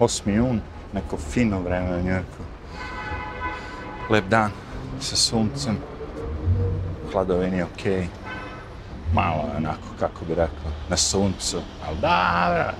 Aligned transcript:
8. 0.00 0.34
jun, 0.36 0.60
neko 0.92 1.16
fino 1.16 1.60
vreme 1.60 1.96
u 1.96 2.02
Njujorku. 2.02 2.42
Lep 4.10 4.24
dan, 4.28 4.50
sa 5.00 5.16
suncem, 5.16 5.78
hladovini 7.12 7.56
je 7.56 7.64
okej. 7.64 7.92
Okay. 7.92 8.06
Malo 9.14 9.42
je 9.50 9.56
onako, 9.56 9.88
kako 10.00 10.24
bi 10.24 10.34
rekao, 10.34 10.70
na 10.88 10.96
suncu, 10.96 11.60
ali 11.86 11.98
da, 12.00 12.72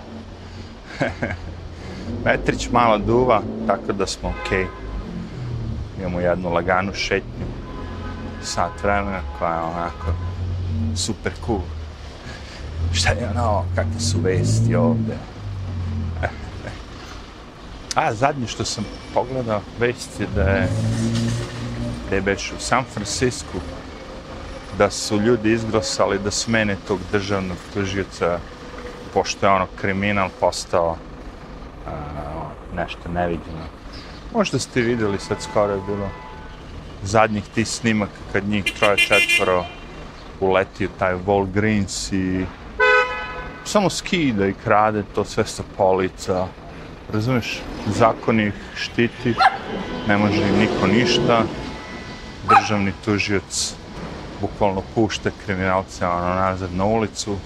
Vetrić 2.25 2.71
malo 2.71 2.99
duva, 2.99 3.43
tako 3.67 3.93
da 3.93 4.07
smo 4.07 4.29
okej. 4.29 4.65
Okay. 4.65 4.67
Imamo 6.01 6.21
jednu 6.21 6.53
laganu 6.53 6.95
šetnju, 6.95 7.47
sat 8.43 8.83
vremena 8.83 9.21
koja 9.39 9.55
je 9.55 9.63
onako 9.63 10.13
super 10.97 11.33
cool. 11.47 11.61
Šta 12.93 13.11
je 13.11 13.31
ono, 13.31 13.65
kakve 13.75 14.01
su 14.01 14.21
vesti 14.21 14.75
ovde? 14.75 15.17
A, 17.95 18.15
zadnje 18.15 18.47
što 18.47 18.65
sam 18.65 18.85
pogledao 19.15 19.61
vesti 19.79 20.27
da 20.35 20.43
je, 20.43 20.69
da 22.11 22.17
je 22.17 22.23
beš 22.23 22.53
u 22.53 22.61
San 22.61 22.85
Francisco 22.85 23.59
da 24.79 24.91
su 24.91 25.21
ljudi 25.21 25.53
izglasali 25.53 26.19
da 26.19 26.31
smene 26.31 26.77
tog 26.89 26.99
državnog 27.13 27.57
tužioca 27.75 28.39
pošto 29.15 29.47
je 29.47 29.53
ono 29.53 29.67
kriminal 29.81 30.29
postao 30.41 30.97
a, 31.87 31.91
nešto 32.77 33.09
neviđeno. 33.09 33.67
Možda 34.35 34.59
ste 34.59 34.81
videli, 34.81 35.19
sad 35.19 35.43
skoro 35.43 35.73
je 35.73 35.81
bilo 35.87 36.09
zadnjih 37.03 37.45
tih 37.55 37.69
snimaka 37.69 38.19
kad 38.33 38.49
njih 38.49 38.65
troje 38.79 38.97
četvoro 38.97 39.65
uleti 40.41 40.87
u 40.87 40.91
taj 40.99 41.15
Walgreens 41.15 42.15
i 42.15 42.47
samo 43.65 43.91
skida 43.91 44.47
i 44.47 44.55
krade 44.65 45.03
to 45.15 45.25
sve 45.25 45.45
sa 45.47 45.63
polica. 45.77 46.47
Razumeš, 47.13 47.61
zakon 47.87 48.41
ih 48.41 48.53
štiti, 48.75 49.35
ne 50.09 50.17
može 50.17 50.49
im 50.49 50.59
niko 50.59 50.87
ništa. 50.87 51.45
Državni 52.49 52.93
tužioc 53.05 53.75
bukvalno 54.41 54.83
pušta 54.95 55.31
kriminalce 55.45 56.07
ono, 56.07 56.35
nazad 56.35 56.75
na 56.75 56.85
ulicu 56.85 57.37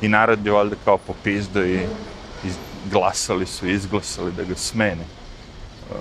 i 0.00 0.08
narod 0.08 0.46
je 0.46 0.52
valjda 0.52 0.76
kao 0.84 0.98
popizdo 0.98 1.64
i 1.64 1.80
glasali 2.90 3.46
su, 3.46 3.68
izglasali 3.68 4.32
da 4.32 4.44
ga 4.44 4.54
smene. 4.54 5.04
Uh, 5.90 5.96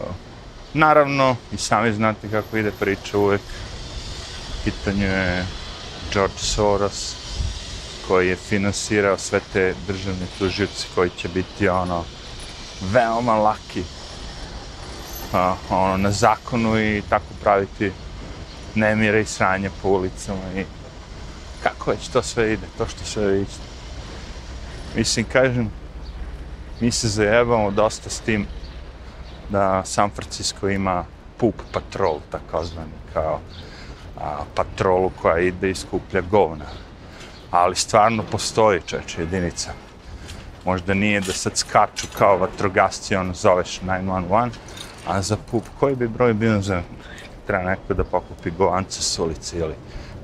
naravno, 0.73 1.35
i 1.51 1.57
sami 1.57 1.93
znate 1.93 2.29
kako 2.31 2.57
ide 2.57 2.71
priča 2.71 3.17
uvek. 3.17 3.41
Pitanje 4.63 5.05
je 5.05 5.45
George 6.13 6.37
Soros, 6.37 7.15
koji 8.07 8.29
je 8.29 8.35
finansirao 8.35 9.17
sve 9.17 9.39
te 9.53 9.73
državne 9.87 10.25
tuživci 10.39 10.87
koji 10.95 11.09
će 11.09 11.27
biti 11.27 11.69
ono 11.69 12.03
veoma 12.81 13.35
laki 13.35 13.83
a, 15.33 15.55
ono, 15.69 15.97
na 15.97 16.11
zakonu 16.11 16.79
i 16.79 17.03
tako 17.09 17.25
praviti 17.41 17.91
nemire 18.75 19.21
i 19.21 19.25
sranje 19.25 19.69
po 19.81 19.89
ulicama 19.89 20.53
i 20.55 20.65
kako 21.63 21.91
već 21.91 22.07
to 22.07 22.21
sve 22.21 22.53
ide, 22.53 22.67
to 22.77 22.87
što 22.87 23.05
sve 23.05 23.27
vidi. 23.27 23.51
Mislim, 24.95 25.25
kažem, 25.25 25.71
mi 26.79 26.91
se 26.91 27.07
zajebamo 27.07 27.71
dosta 27.71 28.09
s 28.09 28.19
tim 28.19 28.47
da 29.49 29.85
San 29.85 30.09
Francisco 30.09 30.69
ima 30.69 31.05
pup 31.37 31.55
patrol, 31.73 32.19
takozvani, 32.31 32.91
kao 33.13 33.39
a, 34.17 34.43
patrolu 34.55 35.11
koja 35.21 35.39
ide 35.39 35.69
i 35.69 35.75
skuplja 35.75 36.21
govna. 36.21 36.65
Ali 37.51 37.75
stvarno 37.75 38.23
postoji 38.23 38.81
čeče 38.85 39.21
jedinica. 39.21 39.73
Možda 40.65 40.93
nije 40.93 41.19
da 41.21 41.33
sad 41.33 41.57
skaču 41.57 42.07
kao 42.17 42.37
vatrogasci, 42.37 43.15
ono 43.15 43.33
zoveš 43.33 43.79
911, 43.81 44.49
a 45.07 45.21
za 45.21 45.37
pup, 45.51 45.63
koji 45.79 45.95
bi 45.95 46.07
broj 46.07 46.33
bio 46.33 46.61
za 46.61 46.81
treba 47.47 47.63
neko 47.63 47.93
da 47.93 48.03
pokupi 48.03 48.51
govance 48.51 49.01
s 49.01 49.19
ulice 49.19 49.57
ili 49.57 49.75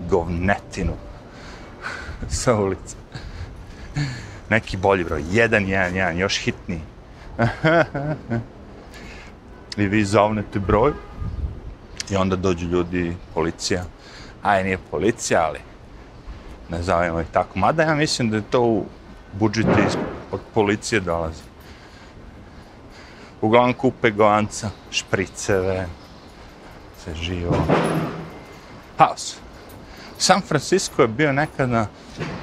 govnetinu 0.10 0.94
sa 2.42 2.56
ulice. 2.56 2.96
Neki 4.50 4.78
bolji 4.78 5.04
broj, 5.04 5.22
111, 5.22 6.18
još 6.18 6.38
hitniji. 6.38 6.82
I 9.78 9.88
vi 9.88 10.06
zovnete 10.06 10.60
broj 10.60 10.92
i 12.10 12.16
onda 12.16 12.36
dođu 12.36 12.66
ljudi, 12.66 13.16
policija. 13.34 13.84
Aj, 14.44 14.64
nije 14.64 14.78
policija, 14.92 15.44
ali 15.44 15.60
ne 16.70 16.84
zovemo 16.84 17.22
ih 17.22 17.28
tako. 17.32 17.60
Mada 17.60 17.84
ja 17.84 17.96
mislim 17.96 18.30
da 18.30 18.36
je 18.36 18.44
to 18.52 18.62
u 18.62 18.86
budžete 19.34 19.84
iz, 19.88 19.98
od 20.32 20.40
policije 20.54 21.02
dolazi. 21.02 21.44
Uglavnom 23.42 23.74
kupe 23.74 24.12
govanca, 24.12 24.70
špriceve, 24.92 25.88
se 27.04 27.14
živo. 27.16 27.58
Haos. 28.98 29.38
San 30.18 30.42
Francisco 30.42 31.02
je 31.02 31.08
bio 31.08 31.34
nekada 31.34 31.88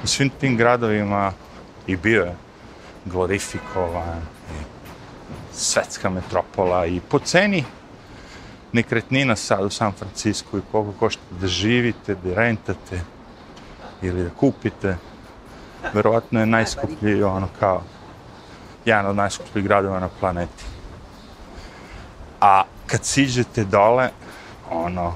u 0.03 0.07
svim 0.07 0.29
tim 0.29 0.57
gradovima 0.57 1.33
i 1.87 1.95
bio 1.95 2.23
je 2.23 2.35
glorifikovan 3.05 4.21
svetska 5.53 6.09
metropola 6.09 6.85
i 6.85 6.99
po 6.99 7.19
ceni 7.19 7.63
nekretnina 8.73 9.35
sad 9.35 9.65
u 9.65 9.69
San 9.69 9.91
Francisco 9.91 10.57
i 10.57 10.61
koliko 10.71 10.91
košta 10.99 11.21
da 11.41 11.47
živite, 11.47 12.15
da 12.15 12.33
rentate 12.33 13.01
ili 14.01 14.23
da 14.23 14.29
kupite. 14.29 14.97
Verovatno 15.93 16.39
je 16.39 16.45
najskuplji 16.45 17.23
ono 17.23 17.47
kao 17.59 17.81
jedan 18.85 19.05
od 19.05 19.15
najskupljih 19.15 19.65
gradova 19.65 19.99
na 19.99 20.09
planeti. 20.19 20.63
A 22.41 22.63
kad 22.87 23.05
siđete 23.05 23.63
dole, 23.63 24.09
ono, 24.71 25.15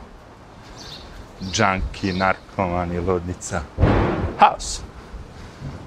džanki, 1.52 2.14
narkomani, 2.14 3.00
ludnica, 3.00 3.62
haos. 4.40 4.82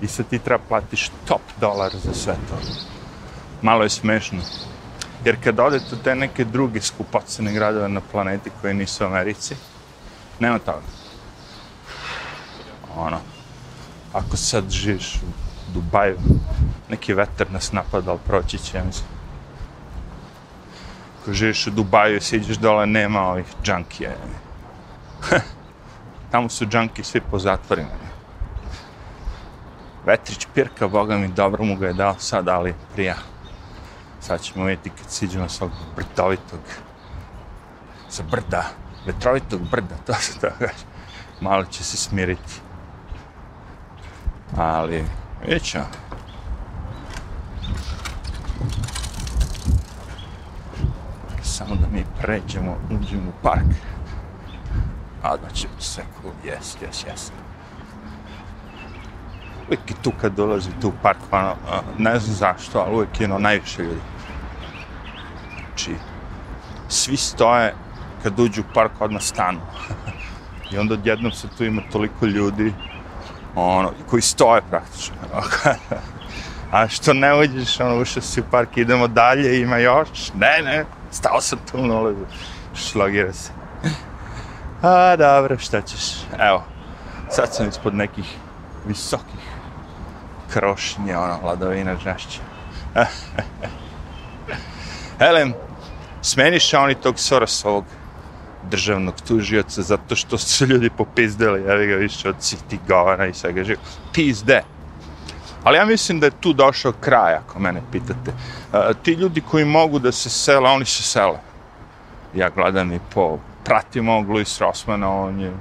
I 0.02 0.06
sad 0.06 0.26
ti 0.26 0.38
treba 0.38 0.64
platiš 0.68 1.10
top 1.24 1.40
dolar 1.60 1.92
za 2.04 2.14
sve 2.14 2.34
to. 2.34 2.56
Malo 3.62 3.82
je 3.82 3.88
smešno. 3.88 4.38
Jer 5.24 5.36
kad 5.44 5.60
odete 5.60 5.94
u 5.94 5.98
te 6.04 6.14
neke 6.14 6.44
druge 6.44 6.80
skupocene 6.80 7.52
gradove 7.52 7.88
na 7.88 8.00
planeti 8.12 8.50
koje 8.60 8.74
nisu 8.74 9.04
u 9.04 9.06
Americi, 9.06 9.54
nema 10.40 10.58
toga. 10.58 10.82
Ono, 12.96 13.18
ako 14.12 14.36
sad 14.36 14.70
živiš 14.70 15.16
u 15.16 15.26
Dubaju, 15.74 16.18
neki 16.88 17.14
veter 17.14 17.50
nas 17.50 17.72
napada, 17.72 18.10
ali 18.10 18.20
proći 18.26 18.58
će, 18.58 18.76
ja 18.76 18.84
mislim. 18.84 19.08
Ako 21.22 21.32
živiš 21.32 21.66
u 21.66 21.70
Dubaju, 21.70 22.20
siđeš 22.20 22.56
dole, 22.56 22.86
nema 22.86 23.20
ovih 23.20 23.46
džankija. 23.62 24.10
Tamo 26.30 26.48
su 26.48 26.66
džanki 26.66 27.04
svi 27.04 27.20
po 27.20 27.38
zatvorima. 27.38 27.88
Vetrić 30.06 30.46
pirka, 30.54 30.88
boga 30.88 31.18
mi, 31.18 31.28
dobro 31.28 31.64
mu 31.64 31.76
ga 31.76 31.86
je 31.86 31.92
dao 31.92 32.14
sad, 32.18 32.48
ali 32.48 32.74
prija. 32.94 33.16
Sad 34.20 34.40
ćemo 34.40 34.64
vidjeti 34.64 34.90
kad 34.90 35.10
siđemo 35.10 35.48
s 35.48 35.62
ovog 35.62 35.74
brdovitog, 35.96 36.60
sa 38.08 38.22
brda, 38.30 38.64
vetrovitog 39.06 39.60
brda, 39.70 39.96
to 40.06 40.14
se 40.14 40.40
to 40.40 40.48
kaže. 40.58 40.84
Malo 41.40 41.64
će 41.64 41.84
se 41.84 41.96
smiriti. 41.96 42.61
Ali, 44.56 45.04
ćemo. 45.62 45.84
Samo 51.42 51.74
da 51.74 51.86
mi 51.92 52.04
pređemo, 52.20 52.76
uđemo 52.90 53.28
u 53.28 53.42
park. 53.42 53.66
A 55.22 55.36
da 55.36 55.50
će 55.50 55.68
sve 55.78 56.04
cool, 56.20 56.34
jes, 56.44 56.76
jes, 56.82 57.04
jes 57.06 57.32
uvijek 59.72 59.90
i 59.90 59.94
tu 60.02 60.12
kad 60.20 60.34
dolazi 60.34 60.70
tu 60.80 60.88
u 60.88 60.92
park, 61.02 61.18
ono, 61.30 61.54
ne 61.98 62.18
znam 62.18 62.36
zašto, 62.36 62.78
ali 62.78 62.94
uvijek 62.94 63.20
je 63.20 63.26
ono 63.26 63.38
najviše 63.38 63.82
ljudi. 63.82 64.00
Znači, 65.66 65.90
svi 66.88 67.16
stoje 67.16 67.74
kad 68.22 68.40
uđu 68.40 68.60
u 68.60 68.74
park 68.74 68.92
odmah 69.00 69.22
stanu. 69.22 69.60
I 70.72 70.78
onda 70.78 70.94
odjednom 70.94 71.32
se 71.32 71.48
tu 71.58 71.64
ima 71.64 71.82
toliko 71.92 72.26
ljudi, 72.26 72.72
ono, 73.54 73.92
koji 74.10 74.22
stoje 74.22 74.62
praktično. 74.70 75.14
A 76.72 76.88
što 76.88 77.12
ne 77.12 77.34
uđeš, 77.34 77.80
ono, 77.80 78.00
ušao 78.00 78.22
si 78.22 78.40
u 78.40 78.44
park, 78.50 78.76
idemo 78.76 79.08
dalje, 79.08 79.60
ima 79.60 79.78
još, 79.78 80.08
ne, 80.34 80.62
ne, 80.64 80.84
stao 81.10 81.40
sam 81.40 81.58
tu 81.70 81.86
na 81.86 81.94
ulezu, 81.94 82.24
šlogira 82.74 83.32
se. 83.32 83.50
A, 84.82 85.16
dobro, 85.16 85.58
šta 85.58 85.80
ćeš, 85.80 86.02
evo, 86.38 86.64
sad 87.30 87.54
sam 87.54 87.68
ispod 87.68 87.94
nekih 87.94 88.36
visokih 88.86 89.40
krošnje, 90.52 91.16
ono, 91.16 91.38
hladovina 91.38 91.96
žašća. 91.96 92.40
Elem, 95.28 95.54
smeniše 96.22 96.78
oni 96.78 96.94
tog 96.94 97.18
Sorosovog 97.18 97.84
državnog 98.70 99.14
tužioca 99.28 99.82
zato 99.82 100.16
što 100.16 100.38
su 100.38 100.66
ljudi 100.66 100.90
popizdali, 100.90 101.60
ja 101.60 101.86
ga 101.86 101.94
više 101.94 102.28
od 102.28 102.36
svih 102.38 102.60
tih 102.70 102.78
govana 102.88 103.26
i 103.26 103.34
svega 103.34 103.64
živa. 103.64 103.80
Pizde. 104.12 104.62
Ali 105.64 105.76
ja 105.76 105.84
mislim 105.84 106.20
da 106.20 106.26
je 106.26 106.40
tu 106.40 106.52
došao 106.52 106.92
kraj, 106.92 107.34
ako 107.34 107.58
mene 107.58 107.82
pitate. 107.92 108.30
Uh, 108.30 108.96
ti 109.02 109.12
ljudi 109.12 109.40
koji 109.50 109.64
mogu 109.64 109.98
da 109.98 110.12
se 110.12 110.30
sele, 110.30 110.70
oni 110.70 110.84
se 110.84 111.02
sele. 111.02 111.38
Ja 112.34 112.50
gledam 112.50 112.92
i 112.92 113.00
po, 113.14 113.38
pratim 113.64 114.08
ovog 114.08 114.30
Louis 114.30 114.58
Rossmana, 114.60 115.10
on 115.10 115.40
je 115.40 115.52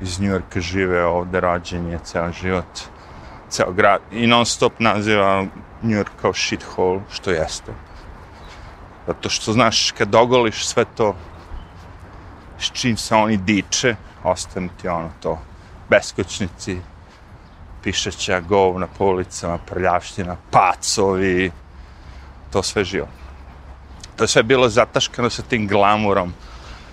iz 0.00 0.20
Njujorka 0.20 0.60
žive 0.60 1.04
ovde, 1.04 1.40
rođen 1.40 1.88
je 1.90 1.98
ceo 2.04 2.32
život, 2.32 2.80
ceo 3.48 3.72
grad, 3.72 4.00
i 4.12 4.26
non 4.26 4.46
stop 4.46 4.72
naziva 4.78 5.46
Njujork 5.82 6.10
kao 6.20 6.32
shithole, 6.34 7.00
što 7.10 7.30
jeste. 7.30 7.72
Zato 9.06 9.28
što, 9.28 9.52
znaš, 9.52 9.90
kad 9.90 10.08
dogoliš 10.08 10.66
sve 10.66 10.84
to 10.84 11.14
s 12.58 12.70
čim 12.72 12.96
se 12.96 13.14
oni 13.14 13.36
diče, 13.36 13.96
ostane 14.24 14.68
ti 14.80 14.88
ono 14.88 15.10
to, 15.22 15.38
beskočnici, 15.90 16.78
pišeća 17.82 18.40
govna 18.40 18.86
po 18.98 19.04
ulicama, 19.04 19.58
prljavština, 19.58 20.36
pacovi, 20.50 21.50
to 22.52 22.62
sve 22.62 22.84
živo. 22.84 23.08
To 24.16 24.24
je 24.24 24.28
sve 24.28 24.42
bilo 24.42 24.68
zataškano 24.68 25.30
sa 25.30 25.42
tim 25.42 25.68
glamurom. 25.68 26.34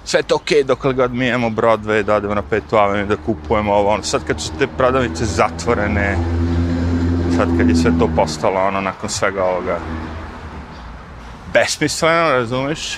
Sve 0.05 0.19
je 0.19 0.23
to 0.23 0.35
okej 0.35 0.57
okay, 0.57 0.65
dok 0.65 0.85
god 0.95 1.13
mi 1.13 1.27
imamo 1.27 1.49
Broadway, 1.49 2.03
da 2.03 2.15
odemo 2.15 2.35
na 2.35 2.41
petu 2.41 2.77
avenue, 2.77 3.05
da 3.05 3.15
kupujemo 3.17 3.73
ovo, 3.73 3.89
ono. 3.93 4.03
Sad 4.03 4.25
kad 4.27 4.41
su 4.41 4.51
te 4.59 4.67
prodavnice 4.67 5.25
zatvorene, 5.25 6.17
sad 7.37 7.49
kad 7.57 7.69
je 7.69 7.75
sve 7.75 7.91
to 7.99 8.09
postalo, 8.15 8.59
ono, 8.59 8.81
nakon 8.81 9.09
svega 9.09 9.43
ovoga, 9.43 9.79
besmisleno, 11.53 12.29
razumeš? 12.29 12.97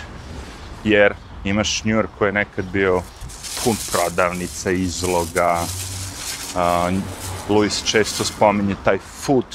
Jer 0.84 1.14
imaš 1.48 1.84
New 1.84 1.98
York 1.98 2.08
koji 2.18 2.30
je 2.30 2.34
nekad 2.34 2.66
bio 2.66 3.02
pun 3.64 3.76
prodavnica, 3.92 4.72
izloga, 4.72 5.62
uh, 6.56 6.94
Luis 7.50 7.84
često 7.84 8.24
spominje 8.24 8.76
taj 8.84 8.98
food 8.98 9.46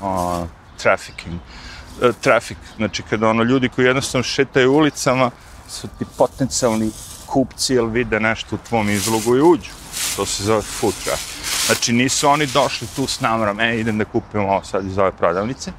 uh, 0.00 0.48
trafficking, 0.82 1.34
uh, 1.34 2.14
traffic, 2.20 2.58
znači 2.76 3.02
kada 3.02 3.28
ono 3.28 3.42
ljudi 3.42 3.68
koji 3.68 3.86
jednostavno 3.86 4.22
šetaju 4.22 4.72
ulicama 4.72 5.30
su 5.68 5.88
ti 5.98 6.04
potencijalni 6.18 6.90
kupci 7.26 7.74
ili 7.74 7.90
vide 7.90 8.20
nešto 8.20 8.56
u 8.56 8.58
tvom 8.68 8.90
izlogu 8.90 9.36
i 9.36 9.42
uđu. 9.42 9.70
To 10.16 10.26
se 10.26 10.42
zove 10.42 10.62
food 10.62 10.94
traffic. 11.04 11.34
Znači 11.66 11.92
nisu 11.92 12.28
oni 12.28 12.46
došli 12.46 12.88
tu 12.96 13.06
s 13.06 13.20
namerom, 13.20 13.60
e, 13.60 13.80
idem 13.80 13.98
da 13.98 14.04
kupim 14.04 14.40
ovo 14.40 14.64
sad 14.64 14.86
iz 14.86 14.98
ove 14.98 15.12
prodavnice, 15.12 15.72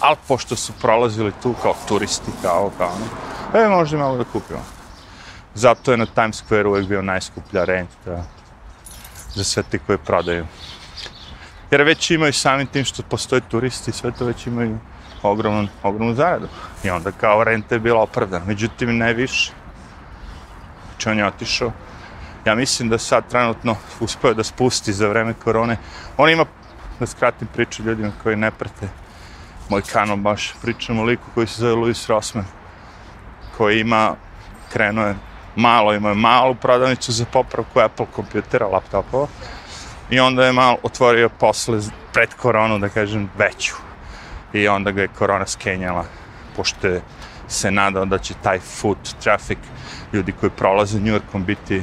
ali 0.00 0.16
pošto 0.28 0.56
su 0.56 0.72
prolazili 0.72 1.32
tu 1.42 1.54
kao 1.62 1.74
turisti, 1.88 2.30
kao, 2.42 2.70
kao 2.78 2.92
e, 3.54 3.68
možda 3.68 3.98
malo 3.98 4.16
da 4.16 4.24
kupimo. 4.24 4.75
Zato 5.56 5.90
je 5.90 5.96
na 5.96 6.06
Times 6.06 6.44
Square 6.44 6.66
uvek 6.66 6.86
bio 6.86 7.02
najskuplja 7.02 7.64
renta 7.64 8.24
za 9.34 9.44
sve 9.44 9.62
ti 9.62 9.78
koje 9.78 9.98
prodaju. 9.98 10.46
Jer 11.70 11.82
već 11.82 12.10
imaju 12.10 12.32
samim 12.32 12.66
tim 12.66 12.84
što 12.84 13.02
postoje 13.02 13.40
turisti, 13.40 13.92
sve 13.92 14.12
to 14.12 14.24
već 14.24 14.46
imaju 14.46 14.78
ogromnu, 15.22 15.68
ogromnu 15.82 16.14
zaradu. 16.14 16.48
I 16.84 16.90
onda 16.90 17.12
kao 17.12 17.44
renta 17.44 17.74
je 17.74 17.80
bila 17.80 18.02
opravdana. 18.02 18.44
Međutim, 18.44 18.98
ne 18.98 19.14
više. 19.14 19.52
Znači 20.90 21.08
on 21.08 21.18
je 21.18 21.26
otišao. 21.26 21.72
Ja 22.44 22.54
mislim 22.54 22.88
da 22.88 22.98
sad 22.98 23.28
trenutno 23.30 23.76
uspeo 24.00 24.34
da 24.34 24.44
spusti 24.44 24.92
za 24.92 25.08
vreme 25.08 25.34
korone. 25.44 25.76
On 26.16 26.30
ima, 26.30 26.44
da 27.00 27.06
skratim 27.06 27.48
priču 27.54 27.82
ljudima 27.82 28.12
koji 28.22 28.36
ne 28.36 28.50
prate 28.50 28.88
moj 29.68 29.82
kanal 29.82 30.16
baš, 30.16 30.54
pričamo 30.62 31.02
o 31.02 31.04
liku 31.04 31.24
koji 31.34 31.46
se 31.46 31.60
zove 31.60 31.74
Louis 31.74 32.08
Rossman, 32.08 32.44
koji 33.56 33.80
ima, 33.80 34.14
krenuo 34.72 35.06
je 35.06 35.14
malo, 35.56 35.94
ima 35.94 36.08
je 36.08 36.14
malu 36.14 36.54
prodavnicu 36.54 37.12
za 37.12 37.24
popravku 37.32 37.80
Apple 37.80 38.06
kompjutera, 38.12 38.66
laptopova, 38.66 39.26
i 40.10 40.20
onda 40.20 40.46
je 40.46 40.52
malo 40.52 40.76
otvorio 40.82 41.28
posle, 41.28 41.80
pred 42.12 42.34
koronu, 42.34 42.78
da 42.78 42.88
kažem, 42.88 43.30
veću. 43.38 43.74
I 44.52 44.68
onda 44.68 44.90
ga 44.90 45.02
je 45.02 45.08
korona 45.08 45.46
skenjala, 45.46 46.04
pošto 46.56 46.86
je 46.86 47.02
se 47.48 47.70
nadao 47.70 48.04
da 48.04 48.18
će 48.18 48.34
taj 48.42 48.60
foot 48.60 48.98
traffic, 49.22 49.58
ljudi 50.12 50.32
koji 50.32 50.50
prolaze 50.50 51.00
New 51.00 51.12
Yorkom 51.12 51.44
biti 51.44 51.82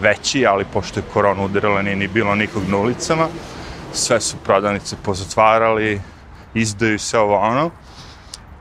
veći, 0.00 0.46
ali 0.46 0.64
pošto 0.72 1.00
je 1.00 1.04
korona 1.12 1.42
udarila, 1.42 1.82
nije 1.82 1.96
ni 1.96 2.08
bilo 2.08 2.34
nikog 2.34 2.62
na 2.68 2.76
ulicama, 2.76 3.28
sve 3.92 4.20
su 4.20 4.36
prodavnice 4.44 4.96
pozatvarali, 5.02 6.00
izdaju 6.54 6.98
se 6.98 7.18
ovo 7.18 7.36
ono. 7.36 7.70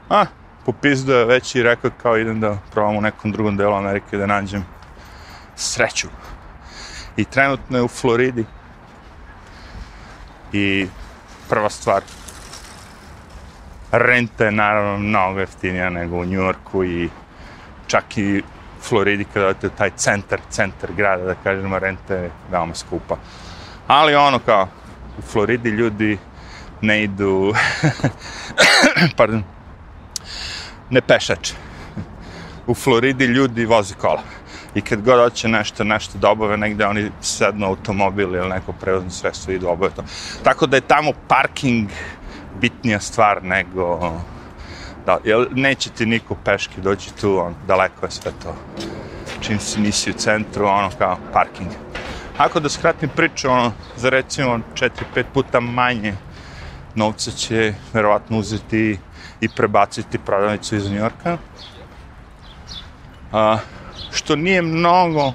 A, 0.10 0.26
popizdo 0.66 1.14
je 1.14 1.26
već 1.26 1.56
i 1.56 1.64
rekao 1.64 1.92
kao 2.02 2.18
idem 2.18 2.40
da 2.40 2.58
probam 2.72 2.98
u 2.98 3.02
nekom 3.02 3.32
drugom 3.32 3.58
delu 3.58 3.76
Amerike 3.76 4.18
da 4.18 4.26
nađem 4.26 4.66
sreću. 5.56 6.08
I 7.18 7.26
trenutno 7.26 7.78
je 7.78 7.84
u 7.84 7.88
Floridi. 7.88 8.46
I 10.54 10.88
prva 11.50 11.70
stvar, 11.70 12.02
renta 13.92 14.46
je 14.46 14.52
naravno 14.52 14.98
mnogo 14.98 15.40
jeftinija 15.40 15.90
nego 15.90 16.18
u 16.18 16.26
Njujorku 16.26 16.84
i 16.84 17.10
čak 17.88 18.18
i 18.18 18.44
Floridi 18.82 19.26
kada 19.34 19.48
odete 19.48 19.70
taj 19.70 19.92
centar, 19.96 20.40
centar 20.50 20.92
grada, 20.94 21.24
da 21.24 21.36
kažemo, 21.44 21.80
renta 21.80 22.16
je 22.16 22.32
veoma 22.52 22.76
skupa. 22.76 23.18
Ali 23.88 24.16
ono 24.16 24.40
kao, 24.40 24.68
u 25.18 25.22
Floridi 25.22 25.70
ljudi 25.70 26.18
ne 26.82 27.04
idu, 27.04 27.54
pardon, 29.18 29.44
ne 30.94 31.02
pešače. 31.02 31.54
U 32.68 32.74
Floridi 32.76 33.26
ljudi 33.26 33.66
vozi 33.66 33.94
kola. 33.94 34.22
I 34.76 34.82
kad 34.82 35.02
god 35.02 35.20
hoće 35.20 35.48
nešto, 35.48 35.84
nešto 35.84 36.18
da 36.18 36.30
obave 36.30 36.58
negde, 36.58 36.86
oni 36.86 37.12
sednu 37.22 37.68
automobil 37.68 38.36
ili 38.36 38.50
neko 38.50 38.74
prevozno 38.74 39.10
sredstvo 39.10 39.54
i 39.54 39.56
idu 39.56 39.68
obave 39.68 39.92
to. 39.96 40.04
Tako 40.44 40.68
da 40.68 40.78
je 40.78 40.82
tamo 40.82 41.12
parking 41.28 41.90
bitnija 42.62 43.00
stvar 43.00 43.44
nego... 43.44 44.14
Da, 45.06 45.18
jer 45.24 45.48
neće 45.52 45.90
ti 45.90 46.06
niko 46.06 46.36
peški 46.36 46.82
doći 46.82 47.14
tu, 47.22 47.40
on, 47.40 47.56
daleko 47.68 48.06
je 48.06 48.12
sve 48.12 48.32
to. 48.44 48.56
Čim 49.42 49.60
si 49.60 49.82
nisi 49.82 50.10
u 50.10 50.14
centru, 50.14 50.66
ono 50.66 50.90
kao 50.98 51.18
parking. 51.34 51.70
Ako 52.38 52.60
da 52.60 52.70
skratim 52.70 53.10
priču, 53.10 53.50
ono, 53.50 53.72
za 53.98 54.10
recimo 54.10 54.60
4-5 54.74 55.24
puta 55.34 55.60
manje 55.60 56.14
novca 56.96 57.32
će 57.32 57.74
verovatno 57.94 58.38
uzeti 58.38 59.00
i 59.44 59.50
prebaciti 59.50 60.18
prodavnicu 60.18 60.76
iz 60.76 60.92
Njorka. 60.92 61.38
A, 63.32 63.58
što 64.12 64.36
nije 64.36 64.62
mnogo 64.62 65.34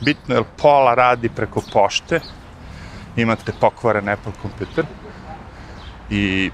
bitno, 0.00 0.34
jer 0.34 0.44
pola 0.56 0.94
radi 0.94 1.28
preko 1.28 1.62
pošte. 1.72 2.20
Imate 3.16 3.52
pokvaren 3.60 4.08
Apple 4.08 4.32
kompjuter 4.42 4.86
i 6.10 6.50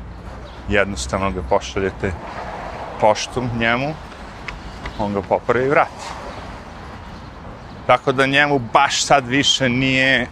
jednostavno 0.69 1.31
ga 1.31 1.43
pošaljete 1.43 2.13
poštom 3.01 3.51
njemu, 3.59 3.95
on 4.99 5.14
ga 5.14 5.23
popravi 5.23 5.67
i 5.67 5.71
vrati. 5.71 6.07
Tako 7.87 8.12
da 8.12 8.26
njemu 8.26 8.59
baš 8.59 9.05
sad 9.05 9.26
više 9.26 9.69
nije 9.69 10.26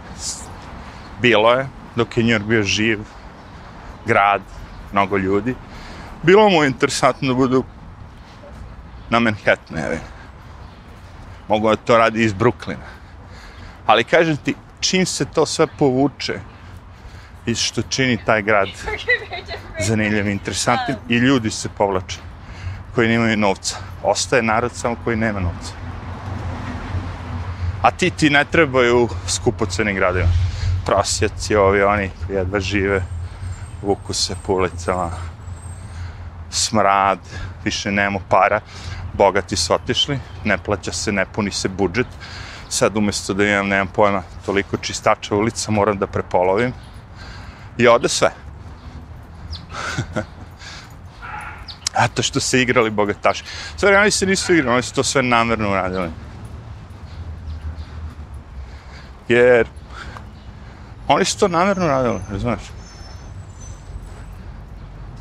bilo 1.21 1.53
je, 1.53 1.69
dok 1.97 2.17
je 2.17 2.25
New 2.25 2.33
York 2.33 2.47
bio 2.47 2.63
živ, 2.63 2.99
grad, 4.07 4.43
mnogo 4.93 5.17
ljudi. 5.17 5.55
Bilo 6.29 6.49
mu 6.49 6.65
interesantno 6.65 7.29
da 7.29 7.35
budu 7.35 7.65
na 9.11 9.19
Manhattanu, 9.19 9.81
jevi. 9.81 9.99
Mogu 11.49 11.71
da 11.71 11.77
to 11.77 11.97
radi 11.99 12.25
iz 12.25 12.35
Brooklyna. 12.35 12.85
Ali 13.87 14.05
kažem 14.05 14.37
ti, 14.37 14.55
čim 14.81 15.07
se 15.07 15.25
to 15.25 15.47
sve 15.47 15.67
povuče 15.79 16.41
i 17.47 17.55
što 17.55 17.83
čini 17.83 18.19
taj 18.25 18.43
grad 18.43 18.69
zanimljiv, 19.81 20.29
interesantnim 20.29 20.97
i 21.09 21.17
ljudi 21.17 21.51
se 21.51 21.69
povlače 21.69 22.19
koji 22.95 23.09
nemaju 23.09 23.37
novca. 23.37 23.77
Ostaje 24.03 24.43
narod 24.43 24.73
samo 24.75 24.97
koji 25.05 25.17
nema 25.17 25.41
novca. 25.41 25.73
A 27.83 27.91
ti 27.91 28.11
ti 28.11 28.31
ne 28.31 28.45
trebaju 28.45 29.09
skupoceni 29.29 29.95
gradima. 29.95 30.29
Prosjaci, 30.87 31.57
ovi, 31.57 31.83
oni 31.83 32.11
jedva 32.29 32.61
žive 32.61 33.03
vuku 33.83 34.13
se 34.13 34.37
po 34.47 34.53
ulicama, 34.53 35.11
smrad, 36.51 37.19
više 37.65 37.91
nema 37.91 38.19
para, 38.29 38.61
bogati 39.13 39.57
su 39.57 39.75
otišli, 39.75 40.19
ne 40.45 40.59
plaća 40.59 40.93
se, 40.93 41.13
ne 41.13 41.27
puni 41.27 41.51
se 41.51 41.69
budžet, 41.69 42.07
sad 42.69 42.97
umjesto 42.97 43.35
da 43.35 43.45
imam, 43.45 43.69
nemam 43.69 43.87
pojma, 43.87 44.23
toliko 44.47 44.77
čistača 44.77 45.35
ulica, 45.35 45.71
moram 45.71 45.99
da 45.99 46.07
prepolovim 46.07 46.73
i 47.79 47.89
ode 47.89 48.09
sve. 48.09 48.31
A 51.99 52.09
to 52.09 52.23
što 52.23 52.41
se 52.41 52.63
igrali 52.63 52.91
bogataši. 52.91 53.45
Sve 53.77 53.99
oni 53.99 54.11
se 54.11 54.27
nisu 54.27 54.55
igrali, 54.55 54.73
oni 54.73 54.83
su 54.83 54.95
to 54.95 55.05
sve 55.05 55.23
namerno 55.23 55.71
uradili. 55.71 56.11
Jer 59.29 59.67
oni 61.09 61.25
su 61.25 61.39
to 61.39 61.49
namerno 61.49 61.85
uradili, 61.85 62.21
razumiješ? 62.31 62.78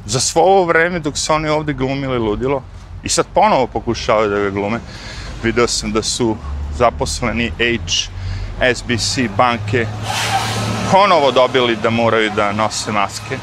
Za 0.08 0.20
svo 0.20 0.42
ovo 0.42 0.66
vreme 0.66 1.00
dok 1.00 1.18
su 1.18 1.34
oni 1.34 1.50
ovde 1.50 1.74
glumili 1.74 2.18
ludilo 2.18 2.64
i 3.04 3.10
sad 3.10 3.26
ponovo 3.34 3.68
pokušavaju 3.68 4.30
da 4.30 4.40
ga 4.40 4.50
glume, 4.50 4.80
video 5.44 5.68
sam 5.68 5.92
da 5.92 6.04
su 6.04 6.38
zaposleni 6.78 7.52
HSBC 8.60 9.20
banke 9.38 9.86
ponovo 10.92 11.32
dobili 11.32 11.76
da 11.76 11.90
moraju 11.90 12.32
da 12.36 12.52
nose 12.52 12.92
maske 12.92 13.38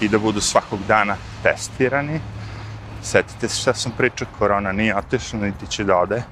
i 0.00 0.08
da 0.08 0.18
budu 0.18 0.40
svakog 0.40 0.78
dana 0.88 1.16
testirani. 1.42 2.20
Setite 3.02 3.48
se 3.48 3.60
šta 3.60 3.74
sam 3.74 3.92
pričao, 3.92 4.28
korona 4.38 4.72
nije 4.72 4.96
otišla, 4.96 5.38
niti 5.38 5.66
će 5.66 5.84
da 5.84 5.96
ode. 5.96 6.22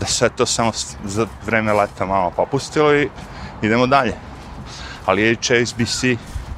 Da 0.00 0.06
sve 0.06 0.28
to 0.28 0.46
samo 0.46 0.72
za 1.04 1.26
vreme 1.46 1.72
leta 1.72 2.06
malo 2.06 2.30
popustilo 2.30 2.94
i 2.94 3.08
idemo 3.62 3.86
dalje. 3.86 4.14
Ali 5.06 5.36
HSBC 5.36 6.04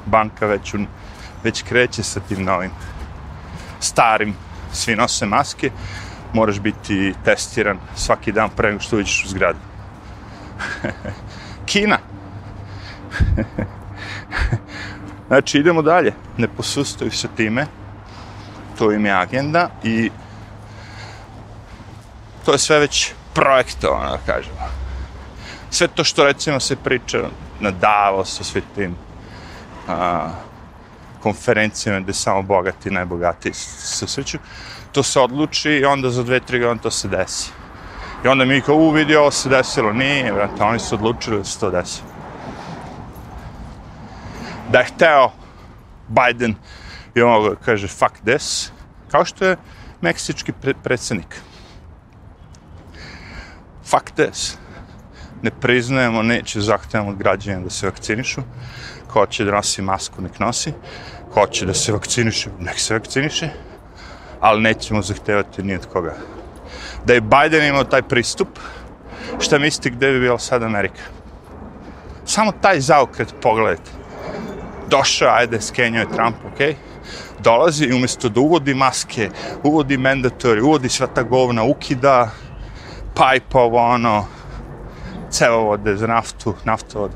banka 0.05 0.45
već, 0.45 0.73
un, 0.73 0.87
već 1.45 1.63
kreće 1.63 2.03
sa 2.03 2.19
tim 2.19 2.43
novim 2.43 2.71
starim, 3.79 4.35
svi 4.73 4.95
nose 4.95 5.25
maske, 5.25 5.71
moraš 6.33 6.59
biti 6.59 7.13
testiran 7.25 7.77
svaki 7.95 8.31
dan 8.31 8.49
pre 8.49 8.69
nego 8.69 8.81
što 8.81 8.97
uđeš 8.97 9.25
u 9.25 9.27
zgradu. 9.27 9.59
Kina. 11.71 11.97
znači, 15.27 15.57
idemo 15.57 15.81
dalje. 15.81 16.13
Ne 16.37 16.47
posustaju 16.47 17.11
sa 17.11 17.27
time. 17.37 17.65
To 18.77 18.91
im 18.91 19.05
je 19.05 19.11
agenda 19.11 19.69
i 19.83 20.11
to 22.45 22.51
je 22.51 22.57
sve 22.57 22.79
već 22.79 23.13
projektovano, 23.33 24.11
da 24.11 24.33
kažemo. 24.33 24.57
Sve 25.69 25.87
to 25.87 26.03
što 26.03 26.23
recimo 26.23 26.59
se 26.59 26.75
priča 26.75 27.17
na 27.59 27.71
Davos, 27.71 28.37
sa 28.37 28.43
sve 28.43 28.61
tim 28.75 28.95
a, 29.87 30.29
konferencijama 31.25 31.99
gde 31.99 32.13
samo 32.13 32.41
bogati 32.41 32.89
i 32.89 32.91
najbogatiji 32.91 33.53
se 33.53 34.07
sreću, 34.07 34.37
to 34.91 35.03
se 35.03 35.19
odluči 35.19 35.71
i 35.71 35.85
onda 35.85 36.09
za 36.09 36.23
dve, 36.23 36.39
tri 36.39 36.59
godina 36.59 36.81
to 36.81 36.91
se 36.91 37.07
desi. 37.07 37.49
I 38.25 38.27
onda 38.27 38.45
mi 38.45 38.61
kao, 38.61 38.75
u, 38.75 38.91
vidi, 38.91 39.15
ovo 39.15 39.31
se 39.31 39.49
desilo. 39.49 39.93
Nije, 39.93 40.33
brate, 40.33 40.63
oni 40.63 40.79
su 40.79 40.95
odlučili 40.95 41.37
da 41.37 41.43
se 41.43 41.59
to 41.59 41.71
desi. 41.71 42.01
Da 44.71 44.79
je 44.79 44.85
hteo 44.85 45.31
Biden 46.07 46.55
i 47.15 47.21
ono 47.21 47.55
kaže, 47.65 47.87
fuck 47.87 48.21
this, 48.25 48.71
kao 49.11 49.25
što 49.25 49.45
je 49.45 49.57
meksički 50.01 50.53
pre 50.53 50.73
predsednik. 50.83 51.41
Fuck 53.85 54.11
this. 54.11 54.57
Ne 55.41 55.51
priznajemo, 55.51 56.21
neće 56.21 56.61
zahtevamo 56.61 57.09
od 57.09 57.17
građana 57.17 57.63
da 57.63 57.69
se 57.69 57.87
vakcinišu. 57.87 58.41
Ko 59.15 59.19
hoće 59.19 59.45
da 59.45 59.51
nosi 59.51 59.81
masku, 59.81 60.21
nek 60.21 60.39
nosi. 60.39 60.73
Ko 61.33 61.39
hoće 61.39 61.65
da 61.65 61.73
se 61.73 61.91
vakciniše, 61.91 62.49
nek 62.59 62.79
se 62.79 62.93
vakciniše. 62.93 63.49
Ali 64.39 64.61
nećemo 64.61 65.01
zahtevati 65.01 65.63
ni 65.63 65.75
od 65.75 65.85
koga 65.85 66.15
da 67.05 67.13
je 67.13 67.21
Biden 67.21 67.65
imao 67.65 67.83
taj 67.83 68.01
pristup, 68.01 68.47
šta 69.39 69.57
mislite 69.57 69.89
gde 69.89 70.11
bi 70.11 70.19
bila 70.19 70.39
sad 70.39 70.63
Amerika? 70.63 71.01
Samo 72.25 72.51
taj 72.51 72.79
zaokret 72.79 73.33
pogledajte. 73.41 73.91
Došao, 74.89 75.29
ajde, 75.29 75.61
skenjao 75.61 76.01
je 76.01 76.15
Trump, 76.15 76.35
okej? 76.53 76.67
Okay? 76.67 76.75
Dolazi 77.43 77.85
i 77.85 77.93
umjesto 77.93 78.29
da 78.29 78.39
uvodi 78.39 78.73
maske, 78.73 79.29
uvodi 79.63 79.97
mandatory, 79.97 80.61
uvodi 80.61 80.89
sva 80.89 81.07
ta 81.07 81.23
govna, 81.23 81.63
ukida 81.63 82.29
pipe 83.13 83.57
ovo, 83.57 83.77
ono, 83.77 84.25
cevovode 85.29 85.95
za 85.97 86.07
naftu, 86.07 86.55
naftovod. 86.63 87.11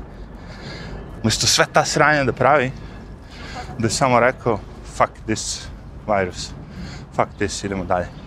Umjesto 1.22 1.46
sve 1.46 1.66
ta 1.72 1.84
sranja 1.84 2.24
da 2.24 2.32
pravi, 2.32 2.72
da 3.78 3.86
je 3.86 3.90
samo 3.90 4.20
rekao, 4.20 4.58
fuck 4.96 5.12
this 5.26 5.68
virus, 6.06 6.50
fuck 7.16 7.28
this, 7.38 7.64
idemo 7.64 7.84
dalje 7.84 8.20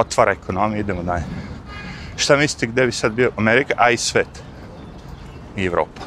otvara 0.00 0.32
ekonomiju, 0.32 0.80
idemo 0.80 1.02
dalje. 1.02 1.24
Šta 2.16 2.36
mislite 2.36 2.66
gde 2.66 2.86
bi 2.86 2.92
sad 2.92 3.12
bio 3.12 3.30
Amerika, 3.36 3.74
a 3.76 3.90
i 3.90 3.96
svet? 3.96 4.42
I 5.56 5.64
Evropa. 5.64 6.02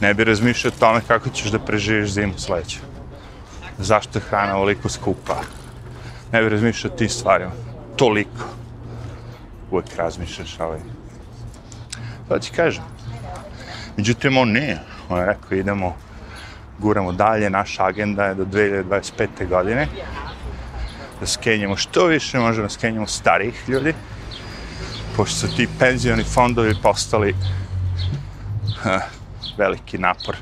Ne 0.00 0.14
bi 0.14 0.24
razmišljao 0.24 0.72
o 0.76 0.80
tome 0.80 1.00
kako 1.08 1.28
ćeš 1.30 1.50
da 1.50 1.58
preživiš 1.58 2.10
zimu 2.10 2.38
sledeću. 2.38 2.78
Zašto 3.78 4.18
je 4.18 4.22
hrana 4.22 4.56
ovoliko 4.56 4.88
skupa? 4.88 5.36
Ne 6.32 6.42
bi 6.42 6.48
razmišljao 6.48 6.92
o 6.94 6.96
tim 6.96 7.08
stvarima. 7.08 7.50
Toliko. 7.96 8.44
Uvijek 9.70 9.96
razmišljaš 9.96 10.60
ovaj. 10.60 10.80
Pa 12.28 12.38
ti 12.38 12.50
kažem. 12.50 12.95
Međutim, 13.96 14.36
on 14.36 14.52
nije. 14.52 14.78
On 15.08 15.18
je 15.18 15.26
rekao, 15.26 15.58
idemo, 15.58 15.96
guramo 16.78 17.12
dalje, 17.12 17.50
naša 17.50 17.84
agenda 17.84 18.24
je 18.24 18.34
do 18.34 18.44
2025. 18.44 19.48
godine 19.48 19.88
da 21.20 21.26
skenjamo 21.26 21.76
što 21.76 22.06
više 22.06 22.38
možemo 22.38 22.66
da 22.66 22.72
skenjamo 22.72 23.06
starih 23.06 23.68
ljudi, 23.68 23.94
pošto 25.16 25.36
su 25.36 25.56
ti 25.56 25.68
penzioni 25.78 26.24
fondovi 26.24 26.74
postali 26.82 27.34
ha, 28.82 29.00
veliki 29.58 29.98
napor 29.98 30.36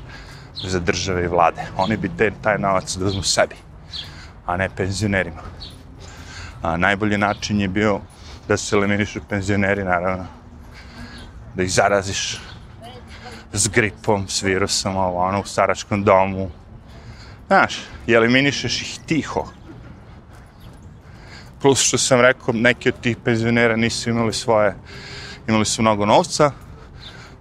za 0.63 0.79
države 0.79 1.23
i 1.23 1.27
vlade. 1.27 1.61
Oni 1.77 1.97
bi 1.97 2.09
te, 2.17 2.31
taj 2.41 2.57
novac 2.57 2.95
da 2.95 3.05
uzmu 3.05 3.23
sebi, 3.23 3.55
a 4.45 4.57
ne 4.57 4.69
penzionerima. 4.69 5.41
A 6.61 6.77
najbolji 6.77 7.17
način 7.17 7.61
je 7.61 7.67
bio 7.67 7.99
da 8.47 8.57
se 8.57 8.75
eliminišu 8.75 9.21
penzioneri, 9.29 9.83
naravno, 9.83 10.25
da 11.55 11.63
ih 11.63 11.71
zaraziš 11.71 12.39
s 13.57 13.67
gripom, 13.67 14.27
s 14.27 14.43
virusom, 14.43 14.95
ovo, 14.95 15.19
ono, 15.19 15.41
u 15.41 15.45
staračkom 15.45 16.03
domu. 16.03 16.49
Znaš, 17.47 17.77
i 18.07 18.13
eliminišeš 18.13 18.81
ih 18.81 18.99
tiho, 19.05 19.45
plus 21.61 21.81
što 21.81 21.97
sam 21.97 22.21
rekao, 22.21 22.53
neki 22.53 22.89
od 22.89 22.99
tih 23.01 23.17
penzionera 23.17 23.75
nisu 23.75 24.09
imali 24.09 24.33
svoje, 24.33 24.75
imali 25.47 25.65
su 25.65 25.81
mnogo 25.81 26.05
novca, 26.05 26.51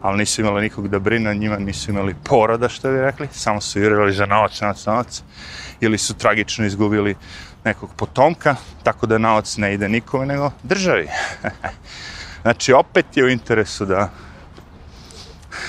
ali 0.01 0.19
nisu 0.19 0.41
imali 0.41 0.63
nikog 0.63 0.89
da 0.89 0.99
brine 0.99 1.35
njima, 1.35 1.59
nisu 1.59 1.91
imali 1.91 2.15
poroda, 2.25 2.69
što 2.69 2.91
bi 2.91 3.01
rekli, 3.01 3.29
samo 3.33 3.61
su 3.61 3.81
jurili 3.81 4.13
za 4.13 4.27
novac, 4.27 4.61
novac, 4.61 4.87
novac, 4.87 5.23
ili 5.81 5.99
su 5.99 6.15
tragično 6.15 6.67
izgubili 6.67 7.17
nekog 7.65 7.91
potomka, 7.97 8.57
tako 8.83 9.07
da 9.07 9.19
novac 9.19 9.57
ne 9.57 9.75
ide 9.75 9.89
nikome, 9.89 10.27
nego 10.27 10.51
državi. 10.63 11.09
znači, 12.43 12.73
opet 12.73 13.17
je 13.17 13.25
u 13.25 13.29
interesu 13.29 13.85
da 13.85 14.11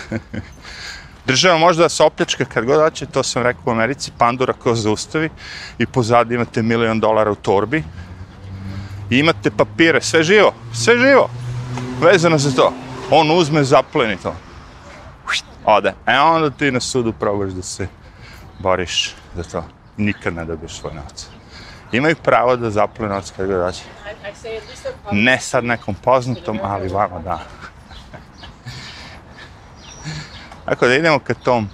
država 1.27 1.58
može 1.58 1.80
da 1.80 1.89
se 1.89 2.04
opljačka 2.04 2.46
kad 2.46 2.65
god 2.65 2.80
hoće, 2.80 3.06
to 3.06 3.24
sam 3.24 3.44
rekao 3.44 3.63
u 3.65 3.72
Americi, 3.72 4.12
Pandora 4.18 4.54
ko 4.54 4.75
zaustavi 4.75 5.30
i 5.77 5.86
pozadi 5.86 6.36
imate 6.36 6.62
milion 6.62 7.00
dolara 7.00 7.32
u 7.32 7.36
torbi, 7.36 7.84
i 9.10 9.20
imate 9.20 9.51
papire, 9.51 10.01
sve 10.01 10.24
živo, 10.24 10.54
sve 10.74 10.98
živo, 10.98 11.30
vezano 12.01 12.38
za 12.38 12.51
to. 12.51 12.74
On 13.12 13.32
uzme, 13.32 13.63
zapleni 13.63 14.18
to. 14.18 14.36
Ode. 15.65 15.94
E 16.06 16.20
onda 16.20 16.50
ti 16.50 16.72
na 16.72 16.80
sudu 16.80 17.13
probaš 17.13 17.51
da 17.51 17.62
se 17.62 17.88
boriš 18.60 19.15
za 19.36 19.44
to. 19.44 19.63
Nikad 19.98 20.34
ne 20.34 20.46
dobiješ 20.46 20.80
svoj 20.80 20.94
novac. 20.94 21.27
Imaju 21.92 22.15
pravo 22.15 22.56
da 22.56 22.70
zaplene 22.70 23.10
novac 23.10 23.32
kada 23.38 23.48
ga 23.48 23.58
daće. 23.58 23.84
Ne 25.12 25.39
sad 25.39 25.63
nekom 25.63 25.96
poznatom, 25.96 26.60
ali 26.63 26.88
vama 26.88 27.20
da. 27.20 27.39
Tako 30.65 30.88
da 30.88 30.95
idemo 30.95 31.19
ka 31.19 31.34
tom 31.34 31.69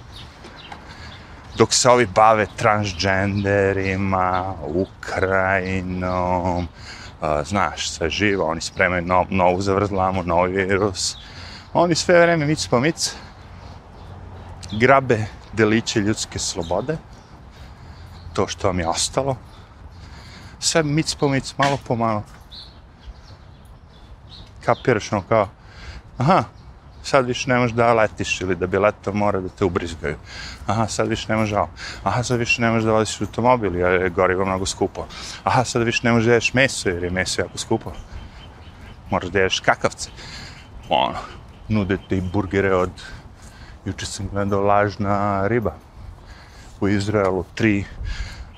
dok 1.56 1.74
se 1.74 1.90
ovi 1.90 2.06
bave 2.06 2.46
transgenderima, 2.56 4.54
Ukrajinom, 4.66 6.68
znaš, 7.44 7.90
sve 7.90 8.10
živo, 8.10 8.46
oni 8.46 8.60
spremaju 8.60 9.02
no, 9.02 9.26
novu 9.30 9.60
zavrzlamu, 9.60 10.22
novi 10.22 10.52
virus. 10.52 11.16
Oni 11.72 11.94
sve 11.94 12.20
vreme 12.20 12.46
mic 12.46 12.66
po 12.66 12.80
mic 12.80 13.14
grabe 14.72 15.24
deliće 15.52 16.00
ljudske 16.00 16.38
slobode, 16.38 16.96
to 18.32 18.48
što 18.48 18.66
vam 18.66 18.78
je 18.78 18.88
ostalo, 18.88 19.36
sve 20.58 20.82
mic 20.82 21.14
po 21.14 21.28
mic, 21.28 21.54
malo 21.58 21.78
po 21.88 21.96
malo. 21.96 22.22
Kapiraš 24.64 25.12
ono 25.12 25.22
kao, 25.28 25.48
aha, 26.18 26.44
sad 27.02 27.26
više 27.26 27.50
ne 27.50 27.58
možeš 27.58 27.76
da 27.76 27.94
letiš 27.94 28.40
ili 28.40 28.56
da 28.56 28.66
bi 28.66 28.78
leto 28.78 29.12
mora 29.12 29.40
da 29.40 29.48
te 29.48 29.64
ubrizgaju. 29.64 30.16
Aha, 30.66 30.86
sad 30.86 31.08
više 31.08 31.26
ne 31.28 31.36
možeš 31.36 31.58
Aha, 32.02 32.22
sad 32.22 32.38
više 32.38 32.62
ne 32.62 32.70
možeš 32.70 32.84
da 32.84 32.92
voziš 32.92 33.20
automobil 33.20 33.76
jer 33.76 34.02
je 34.02 34.10
gorivo 34.10 34.44
mnogo 34.44 34.66
skupo. 34.66 35.06
Aha, 35.44 35.64
sad 35.64 35.82
više 35.82 36.00
ne 36.04 36.12
možeš 36.12 36.26
da 36.26 36.34
ješ 36.34 36.54
meso 36.54 36.88
jer 36.88 37.04
je 37.04 37.10
meso 37.10 37.42
jako 37.42 37.58
skupo. 37.58 37.92
Moraš 39.10 39.30
da 39.30 39.40
ješ 39.40 39.60
kakavce. 39.60 40.10
Ono, 40.88 41.18
nude 41.68 41.98
ti 42.08 42.22
burgere 42.32 42.74
od... 42.74 42.90
Juče 43.84 44.06
sam 44.06 44.28
gledao 44.28 44.60
lažna 44.60 45.46
riba. 45.48 45.74
U 46.80 46.88
Izraelu 46.88 47.44
tri, 47.54 47.84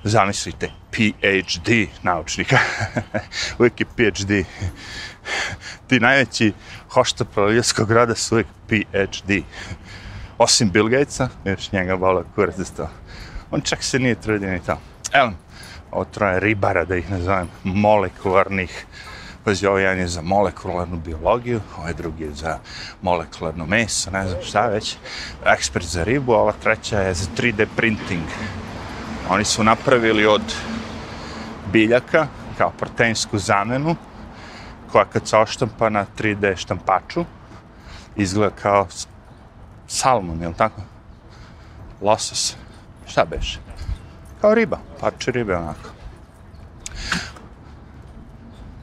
zamislite, 0.04 0.70
PhD 0.90 1.88
naučnika. 2.02 2.58
Uvijek 3.58 3.80
je 3.80 3.86
PhD 3.86 4.46
ti 5.88 6.00
najveći 6.00 6.52
hoštapel 6.88 7.52
ljudskog 7.52 7.90
roda 7.90 8.14
su 8.14 8.34
uvijek 8.34 8.46
PhD. 8.68 9.42
Osim 10.38 10.70
Bill 10.70 10.88
Gatesa, 10.88 11.28
još 11.44 11.72
njega 11.72 11.96
bolo 11.96 12.24
kurac 12.34 12.56
za 12.56 12.64
to. 12.76 12.88
On 13.50 13.60
čak 13.60 13.82
se 13.82 13.98
nije 13.98 14.14
trudio 14.14 14.50
ni 14.50 14.60
to. 14.60 14.78
Evo, 15.12 15.32
ovo 15.90 16.04
troje 16.04 16.40
ribara, 16.40 16.84
da 16.84 16.96
ih 16.96 17.10
nazovem, 17.10 17.48
molekularnih 17.64 18.86
Pazi, 19.44 19.66
ovaj 19.66 19.82
jedan 19.82 19.98
je 19.98 20.08
za 20.08 20.22
molekularnu 20.22 20.96
biologiju, 20.96 21.60
ovaj 21.78 21.92
drugi 21.94 22.24
je 22.24 22.34
za 22.34 22.58
molekularno 23.02 23.66
meso, 23.66 24.10
ne 24.10 24.28
znam 24.28 24.42
šta 24.42 24.66
već. 24.66 24.96
Ekspert 25.46 25.86
za 25.86 26.04
ribu, 26.04 26.32
a 26.32 26.38
ova 26.38 26.52
treća 26.62 27.00
je 27.00 27.14
za 27.14 27.26
3D 27.36 27.66
printing. 27.76 28.22
Oni 29.28 29.44
su 29.44 29.64
napravili 29.64 30.26
od 30.26 30.42
biljaka, 31.72 32.26
kao 32.58 32.70
proteinsku 32.70 33.38
zamenu, 33.38 33.96
koja 34.94 35.04
kad 35.04 35.28
se 35.28 35.36
oštampa 35.36 35.88
na 35.88 36.06
3D 36.18 36.56
štampaču, 36.56 37.24
izgleda 38.16 38.54
kao 38.62 38.86
salmon, 39.86 40.42
je 40.42 40.48
li 40.48 40.54
tako? 40.54 40.82
Losos. 42.00 42.56
Šta 43.06 43.24
beše? 43.24 43.58
Kao 44.40 44.54
riba, 44.54 44.78
parče 45.00 45.30
ribe 45.30 45.56
onako. 45.56 45.90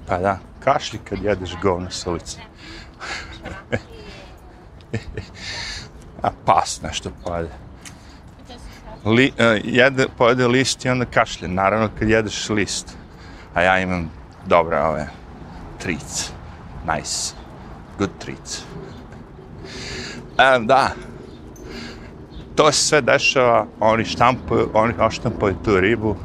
Pa 0.08 0.18
da, 0.18 0.40
kašlji 0.60 1.00
kad 1.04 1.24
jedeš 1.24 1.56
govno 1.62 1.90
sa 1.90 2.12
ulice. 2.12 2.40
A 6.24 6.30
pas 6.46 6.82
nešto 6.82 7.12
pojede. 7.24 7.50
Li, 9.06 9.32
uh, 9.32 9.62
jede, 9.64 10.08
pojede 10.18 10.48
list 10.48 10.86
i 10.86 10.90
onda 10.90 11.06
kašlje. 11.06 11.48
Naravno 11.48 11.90
kad 12.00 12.10
jedeš 12.10 12.50
list. 12.50 12.98
A 13.54 13.62
ja 13.62 13.80
imam 13.80 14.12
dobre 14.46 14.82
ove 14.82 15.21
treats. 15.82 16.32
Nice. 16.96 17.34
Good 17.98 18.10
treats. 18.20 18.64
E, 20.38 20.60
da. 20.60 20.92
To 22.56 22.72
se 22.72 22.86
sve 22.86 23.02
dešava, 23.02 23.66
oni 23.80 24.06
štampuju, 24.06 24.70
oni 24.74 24.94
oštampaju 25.00 25.56
tu 25.66 25.80
ribu, 25.80 26.16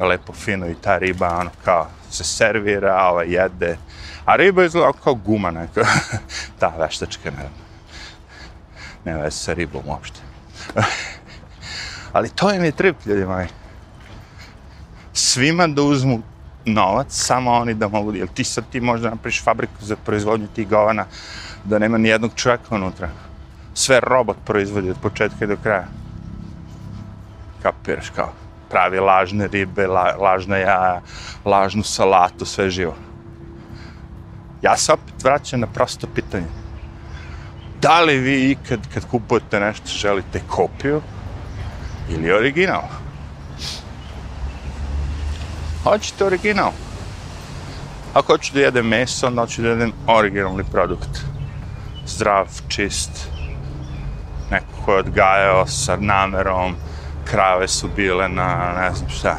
lepo 0.00 0.32
fino 0.32 0.66
i 0.66 0.74
ta 0.74 0.98
riba, 0.98 1.36
ono, 1.40 1.50
kao, 1.64 1.86
se 2.10 2.24
servira, 2.24 3.08
ovaj, 3.10 3.26
jede. 3.28 3.76
A 4.24 4.36
riba 4.36 4.64
izgleda 4.64 4.92
kao 5.04 5.14
guma 5.14 5.50
neka. 5.50 5.84
ta 6.58 6.72
veštačka, 6.80 7.30
ne 7.30 7.64
ne 9.04 9.16
veze 9.16 9.36
sa 9.36 9.52
ribom 9.52 9.82
uopšte. 9.86 10.20
Ali 12.16 12.28
to 12.28 12.52
im 12.52 12.64
je 12.64 12.72
trip, 12.72 13.06
ljudi 13.06 13.24
moji. 13.24 13.46
Svima 15.12 15.66
da 15.66 15.82
uzmu 15.82 16.22
novac, 16.66 17.06
samo 17.08 17.52
oni 17.52 17.74
da 17.74 17.88
mogu, 17.88 18.14
jel 18.14 18.28
ti 18.34 18.44
sad 18.44 18.64
ti 18.72 18.80
možda 18.80 19.10
napriš 19.10 19.42
fabriku 19.44 19.80
za 19.80 19.96
proizvodnju 19.96 20.46
tih 20.54 20.68
govana, 20.68 21.06
da 21.64 21.78
nema 21.78 21.98
ni 21.98 22.08
jednog 22.08 22.30
čovjeka 22.34 22.74
unutra. 22.74 23.08
Sve 23.74 24.00
robot 24.00 24.36
proizvodi 24.44 24.90
od 24.90 24.96
početka 25.02 25.46
do 25.46 25.56
kraja. 25.62 25.86
Kapiraš 27.62 28.10
kao? 28.10 28.32
Pravi 28.70 28.98
lažne 28.98 29.48
ribe, 29.48 29.86
la, 29.86 30.16
lažna 30.20 30.56
jaja, 30.56 31.00
lažnu 31.44 31.82
salatu, 31.82 32.44
sve 32.44 32.70
živo. 32.70 32.94
Ja 34.62 34.76
se 34.76 34.92
opet 34.92 35.22
vraćam 35.22 35.60
na 35.60 35.66
prosto 35.66 36.06
pitanje. 36.14 36.46
Da 37.80 38.00
li 38.00 38.18
vi 38.18 38.50
ikad, 38.50 38.80
kad 38.94 39.10
kupujete 39.10 39.60
nešto, 39.60 39.88
želite 39.88 40.40
kopiju 40.48 41.02
ili 42.10 42.32
original? 42.32 43.03
Hoćete 45.84 46.24
original? 46.24 46.70
Ako 48.14 48.32
hoću 48.32 48.54
da 48.54 48.60
jedem 48.60 48.86
meso, 48.86 49.26
onda 49.26 49.40
hoću 49.40 49.62
da 49.62 49.68
jedem 49.68 49.92
originalni 50.06 50.64
produkt. 50.72 51.20
Zdrav, 52.06 52.46
čist, 52.68 53.10
neko 54.50 54.66
ko 54.84 54.92
je 54.92 54.98
odgajao 54.98 55.66
sa 55.66 55.96
namerom, 55.96 56.74
krave 57.24 57.68
su 57.68 57.88
bile 57.96 58.28
na 58.28 58.74
ne 58.80 58.94
znam 58.94 59.10
šta, 59.10 59.36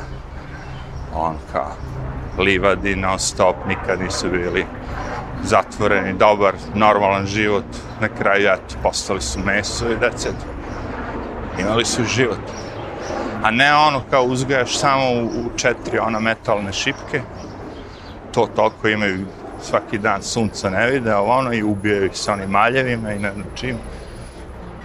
on 1.14 1.38
kao 1.52 1.72
livadi 2.38 2.96
non 2.96 3.20
stop, 3.20 3.56
nikad 3.68 4.02
nisu 4.02 4.30
bili 4.30 4.66
zatvoreni, 5.44 6.14
dobar, 6.14 6.54
normalan 6.74 7.25
život, 7.25 7.66
na 8.02 8.08
kraju, 8.08 8.48
eto, 8.48 8.75
postali 8.84 9.22
su 9.22 9.40
meso 9.40 9.92
i 9.92 9.96
that's 9.96 10.30
it. 10.30 10.36
Imali 11.60 11.86
su 11.86 12.04
život. 12.04 12.64
A 13.44 13.51
ne 13.51 13.75
ono 13.75 14.01
kao 14.10 14.24
uzgajaš 14.24 14.77
samo 14.77 15.12
u, 15.12 15.25
u 15.25 15.58
četiri 15.58 16.00
ona 16.00 16.20
metalne 16.20 16.74
šipke, 16.74 17.22
to 18.32 18.50
toliko 18.56 18.88
imaju 18.88 19.25
svaki 19.62 19.98
dan 19.98 20.24
sunca 20.24 20.70
ne 20.70 20.90
vide, 20.92 21.12
a 21.12 21.22
ono 21.22 21.53
i 21.53 21.64
ubijaju 21.64 22.05
ih 22.05 22.12
sa 22.14 22.33
onim 22.33 22.50
maljevima 22.50 23.14
i 23.14 23.20
ne 23.20 23.31
znam 23.31 23.46
čim. 23.55 23.77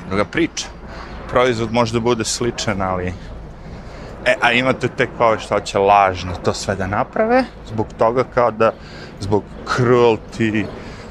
Druga 0.09 0.25
priča. 0.25 0.67
Proizvod 1.29 1.73
može 1.73 1.93
da 1.93 2.01
bude 2.01 2.25
sličan, 2.25 2.83
ali... 2.83 3.13
E, 4.27 4.35
a 4.41 4.53
imate 4.53 4.89
te 4.89 5.09
kao 5.19 5.39
što 5.39 5.61
će 5.61 5.79
lažno 5.79 6.33
to 6.45 6.55
sve 6.55 6.75
da 6.75 6.87
naprave, 6.87 7.45
zbog 7.67 7.87
toga 7.99 8.25
kao 8.35 8.51
da, 8.51 8.73
zbog 9.21 9.43
cruelty, 9.67 10.67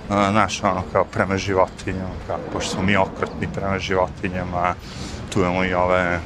znaš, 0.08 0.64
ono, 0.64 0.84
kao 0.92 1.06
prema 1.06 1.38
životinjama, 1.38 2.10
kao, 2.28 2.38
pošto 2.54 2.74
smo 2.74 2.84
mi 2.84 2.98
okrutni 2.98 3.48
prema 3.56 3.80
životinjama, 3.80 4.74
tu 5.34 5.40
imamo 5.40 5.64
i 5.64 5.74
ove 5.74 6.20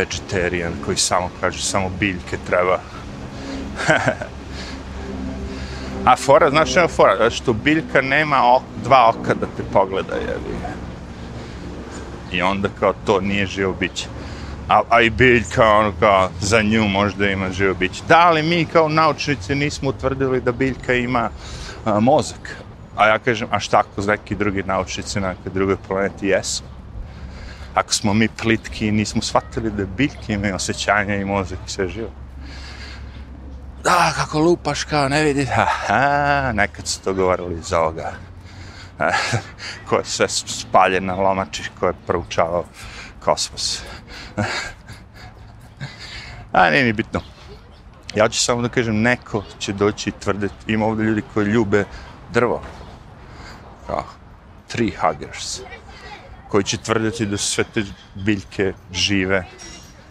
vegetarian 0.00 0.72
koji 0.84 0.96
samo 0.96 1.30
kaže, 1.40 1.62
samo 1.62 1.90
biljke 2.00 2.38
treba. 2.46 2.80
A 6.04 6.16
fora, 6.16 6.50
znaš 6.50 6.76
je 6.76 6.88
fora? 6.88 7.30
Što 7.30 7.52
biljka 7.52 8.00
nema 8.00 8.54
ok, 8.54 8.62
dva 8.84 9.08
oka 9.08 9.34
da 9.34 9.46
te 9.56 9.62
pogleda, 9.72 10.14
jebi. 10.14 10.56
I 12.32 12.42
onda 12.42 12.68
kao 12.80 12.94
to 13.06 13.20
nije 13.20 13.46
živo 13.46 13.74
biće. 13.80 14.06
A, 14.68 14.82
a 14.88 15.00
i 15.02 15.10
biljka, 15.10 15.64
ono 15.64 15.92
kao, 16.00 16.28
za 16.40 16.62
nju 16.62 16.88
možda 16.88 17.30
ima 17.30 17.50
živo 17.52 17.74
biće. 17.74 18.02
Da, 18.08 18.18
ali 18.18 18.42
mi 18.42 18.64
kao 18.64 18.88
naučnici 18.88 19.54
nismo 19.54 19.88
utvrdili 19.88 20.40
da 20.40 20.52
biljka 20.52 20.94
ima 20.94 21.30
a, 21.84 22.00
mozak. 22.00 22.56
A 22.96 23.06
ja 23.06 23.18
kažem, 23.18 23.48
a 23.50 23.60
šta 23.60 23.78
ako 23.78 24.02
neki 24.06 24.34
drugi 24.34 24.62
naučnici 24.62 25.20
na 25.20 25.28
nekoj 25.28 25.52
drugoj 25.52 25.76
planeti 25.88 26.26
jesu? 26.26 26.62
Ako 27.80 27.94
smo 27.94 28.14
mi 28.14 28.28
plitki 28.28 28.86
i 28.86 28.92
nismo 28.92 29.22
shvatili 29.22 29.70
da 29.70 29.84
biljke 29.86 30.32
imaju 30.32 30.54
osjećanja 30.54 31.14
i 31.14 31.24
mozak 31.24 31.58
i 31.66 31.70
sve 31.70 31.88
živo. 31.88 32.10
Da, 33.84 34.12
kako 34.16 34.38
lupaš, 34.38 34.84
kao 34.84 35.08
ne 35.08 35.22
vidi, 35.22 35.48
aha, 35.56 36.52
nekad 36.52 36.86
su 36.86 37.02
to 37.02 37.14
govorili 37.14 37.58
iz 37.58 37.72
ovoga, 37.72 38.12
ko 39.88 39.96
je 39.96 40.04
sve 40.04 40.28
spaljen 40.28 41.04
na 41.04 41.14
lomači, 41.14 41.70
ko 41.80 41.86
je 41.86 41.92
proučavao 42.06 42.64
kosmos. 43.24 43.82
A, 46.52 46.70
nije 46.70 46.84
ni 46.84 46.92
bitno. 46.92 47.20
Ja 48.14 48.28
ću 48.28 48.38
samo 48.38 48.62
da 48.62 48.68
kažem, 48.68 49.02
neko 49.02 49.44
će 49.58 49.72
doći 49.72 50.10
i 50.10 50.20
tvrditi, 50.20 50.72
ima 50.72 50.86
ovdje 50.86 51.04
ljudi 51.04 51.22
koji 51.34 51.46
ljube 51.46 51.84
drvo, 52.32 52.62
kao 53.86 54.04
tree 54.68 54.92
huggers, 55.00 55.60
koji 56.50 56.64
će 56.64 56.76
tvrditi 56.76 57.26
da 57.26 57.36
su 57.36 57.52
sve 57.52 57.64
te 57.74 57.82
biljke 58.14 58.72
žive, 58.92 59.46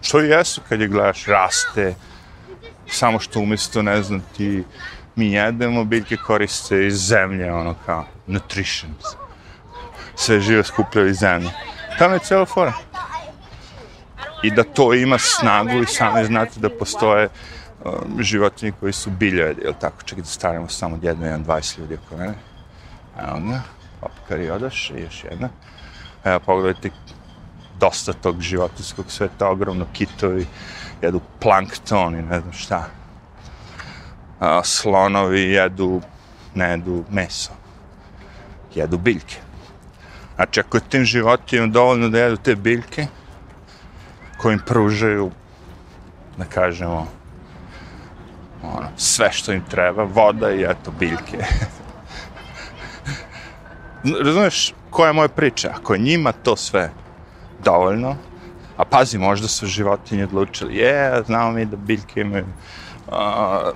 što 0.01 0.21
i 0.23 0.29
jesu 0.29 0.61
kad 0.69 0.81
je 0.81 0.87
gledaš, 0.87 1.25
raste, 1.25 1.95
samo 2.87 3.19
što 3.19 3.39
umjesto, 3.39 3.81
ne 3.81 4.03
znam, 4.03 4.23
ti 4.37 4.63
mi 5.15 5.31
jedemo, 5.31 5.83
biljke 5.83 6.17
koriste 6.17 6.87
iz 6.87 6.95
zemlje, 7.07 7.53
ono 7.53 7.75
kao 7.85 8.05
nutrition. 8.27 8.93
Sve 10.15 10.39
živo 10.41 10.63
skupljaju 10.63 11.07
iz 11.07 11.17
zemlje. 11.17 11.49
Tamo 11.97 12.13
je 12.13 12.19
cijela 12.19 12.45
fora. 12.45 12.73
I 14.43 14.51
da 14.51 14.63
to 14.63 14.93
ima 14.93 15.17
snagu 15.17 15.77
i 15.83 15.85
sami 15.85 16.25
znate 16.25 16.59
da 16.59 16.69
postoje 16.69 17.29
um, 17.85 18.23
životinje 18.23 18.71
koji 18.79 18.93
su 18.93 19.09
biljojedi, 19.09 19.61
jel 19.61 19.73
tako? 19.79 20.03
Čekaj 20.03 20.21
da 20.21 20.29
staramo 20.29 20.67
samo 20.67 20.99
jedno, 21.01 21.25
jedan, 21.25 21.43
dvajest 21.43 21.77
ljudi 21.77 21.97
oko 22.05 22.17
mene. 22.17 22.33
Evo 23.19 23.39
ga, 23.39 23.61
opkar 24.01 24.39
i 24.39 24.49
odaš, 24.49 24.89
i 24.89 25.01
još 25.01 25.23
jedna. 25.23 25.49
Evo, 26.23 26.39
pogledajte 26.39 26.89
dosta 27.79 28.13
tog 28.13 28.41
životinskog 28.41 29.11
sveta, 29.11 29.49
ogromno 29.49 29.85
kitovi, 29.93 30.47
jedu 31.01 31.21
plankton 31.39 32.15
i 32.15 32.21
ne 32.21 32.39
znam 32.39 32.53
šta. 32.53 32.85
A, 34.39 34.63
slonovi 34.63 35.41
jedu, 35.41 36.01
ne 36.55 36.69
jedu 36.69 37.03
meso. 37.09 37.51
Jedu 38.75 38.97
biljke. 38.97 39.37
Znači, 40.35 40.59
ako 40.59 40.77
je 40.77 40.89
tim 40.89 41.05
životinjama 41.05 41.67
dovoljno 41.67 42.09
da 42.09 42.19
jedu 42.19 42.37
te 42.37 42.55
biljke, 42.55 43.07
koje 44.37 44.53
im 44.53 44.61
pružaju, 44.65 45.31
da 46.37 46.45
kažemo, 46.45 47.07
ono, 48.63 48.87
sve 48.97 49.31
što 49.31 49.53
im 49.53 49.63
treba, 49.69 50.03
voda 50.03 50.51
i 50.51 50.63
eto, 50.63 50.91
biljke. 50.99 51.37
Razumeš 54.03 54.73
koja 54.89 55.07
je 55.07 55.13
moja 55.13 55.27
priča? 55.27 55.73
Ako 55.75 55.93
je 55.93 55.99
njima 55.99 56.31
to 56.31 56.55
sve 56.55 56.91
dovoljno, 57.63 58.15
A 58.79 58.85
pazi, 58.85 59.17
možda 59.17 59.47
su 59.47 59.67
životinje 59.67 60.23
odlučili, 60.23 60.75
je, 60.75 61.23
znamo 61.25 61.51
mi 61.51 61.65
da 61.65 61.75
biljke 61.77 62.21
imaju 62.21 62.45
a, 63.11 63.71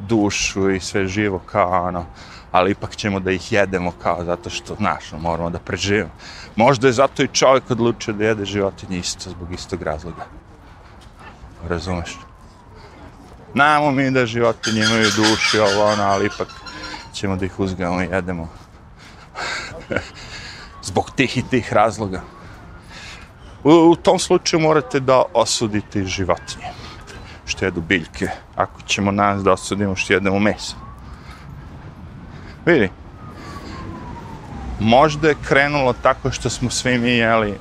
dušu 0.00 0.70
i 0.70 0.80
sve 0.80 1.06
živo 1.06 1.38
kao 1.46 1.86
ono, 1.88 2.04
ali 2.52 2.70
ipak 2.70 2.96
ćemo 2.96 3.20
da 3.20 3.30
ih 3.30 3.52
jedemo 3.52 3.92
kao 4.02 4.24
zato 4.24 4.50
što, 4.50 4.74
znaš, 4.74 5.12
moramo 5.20 5.50
da 5.50 5.58
preživimo. 5.58 6.10
Možda 6.56 6.86
je 6.86 6.92
zato 6.92 7.22
i 7.22 7.28
čovjek 7.32 7.70
odlučio 7.70 8.14
da 8.14 8.24
jede 8.24 8.44
životinje 8.44 8.98
isto, 8.98 9.30
zbog 9.30 9.52
istog 9.52 9.82
razloga. 9.82 10.26
Razumeš? 11.68 12.18
Znamo 13.52 13.90
mi 13.90 14.10
da 14.10 14.26
životinje 14.26 14.84
imaju 14.84 15.10
duši, 15.16 15.58
ovo 15.58 15.84
ono, 15.84 16.02
ali 16.02 16.26
ipak 16.26 16.48
ćemo 17.12 17.36
da 17.36 17.44
ih 17.44 17.60
uzgajamo 17.60 18.02
i 18.02 18.08
jedemo. 18.12 18.48
Zbog 20.88 21.10
tih 21.16 21.36
i 21.38 21.42
tih 21.42 21.72
razloga. 21.72 22.20
U, 23.64 23.70
u 23.70 23.96
tom 23.96 24.18
slučaju 24.18 24.60
morate 24.60 25.00
da 25.00 25.22
osudite 25.34 26.04
životinje 26.04 26.66
što 27.46 27.64
jedu 27.64 27.80
biljke, 27.80 28.28
ako 28.56 28.82
ćemo 28.82 29.10
nas 29.10 29.42
da 29.42 29.52
osudimo 29.52 29.96
što 29.96 30.12
jedemo 30.12 30.38
meso. 30.38 30.76
Vidi, 32.66 32.90
možda 34.80 35.28
je 35.28 35.42
krenulo 35.48 35.92
tako 36.02 36.30
što 36.30 36.50
smo 36.50 36.70
svi 36.70 36.98
mi 36.98 37.10
jeli 37.10 37.58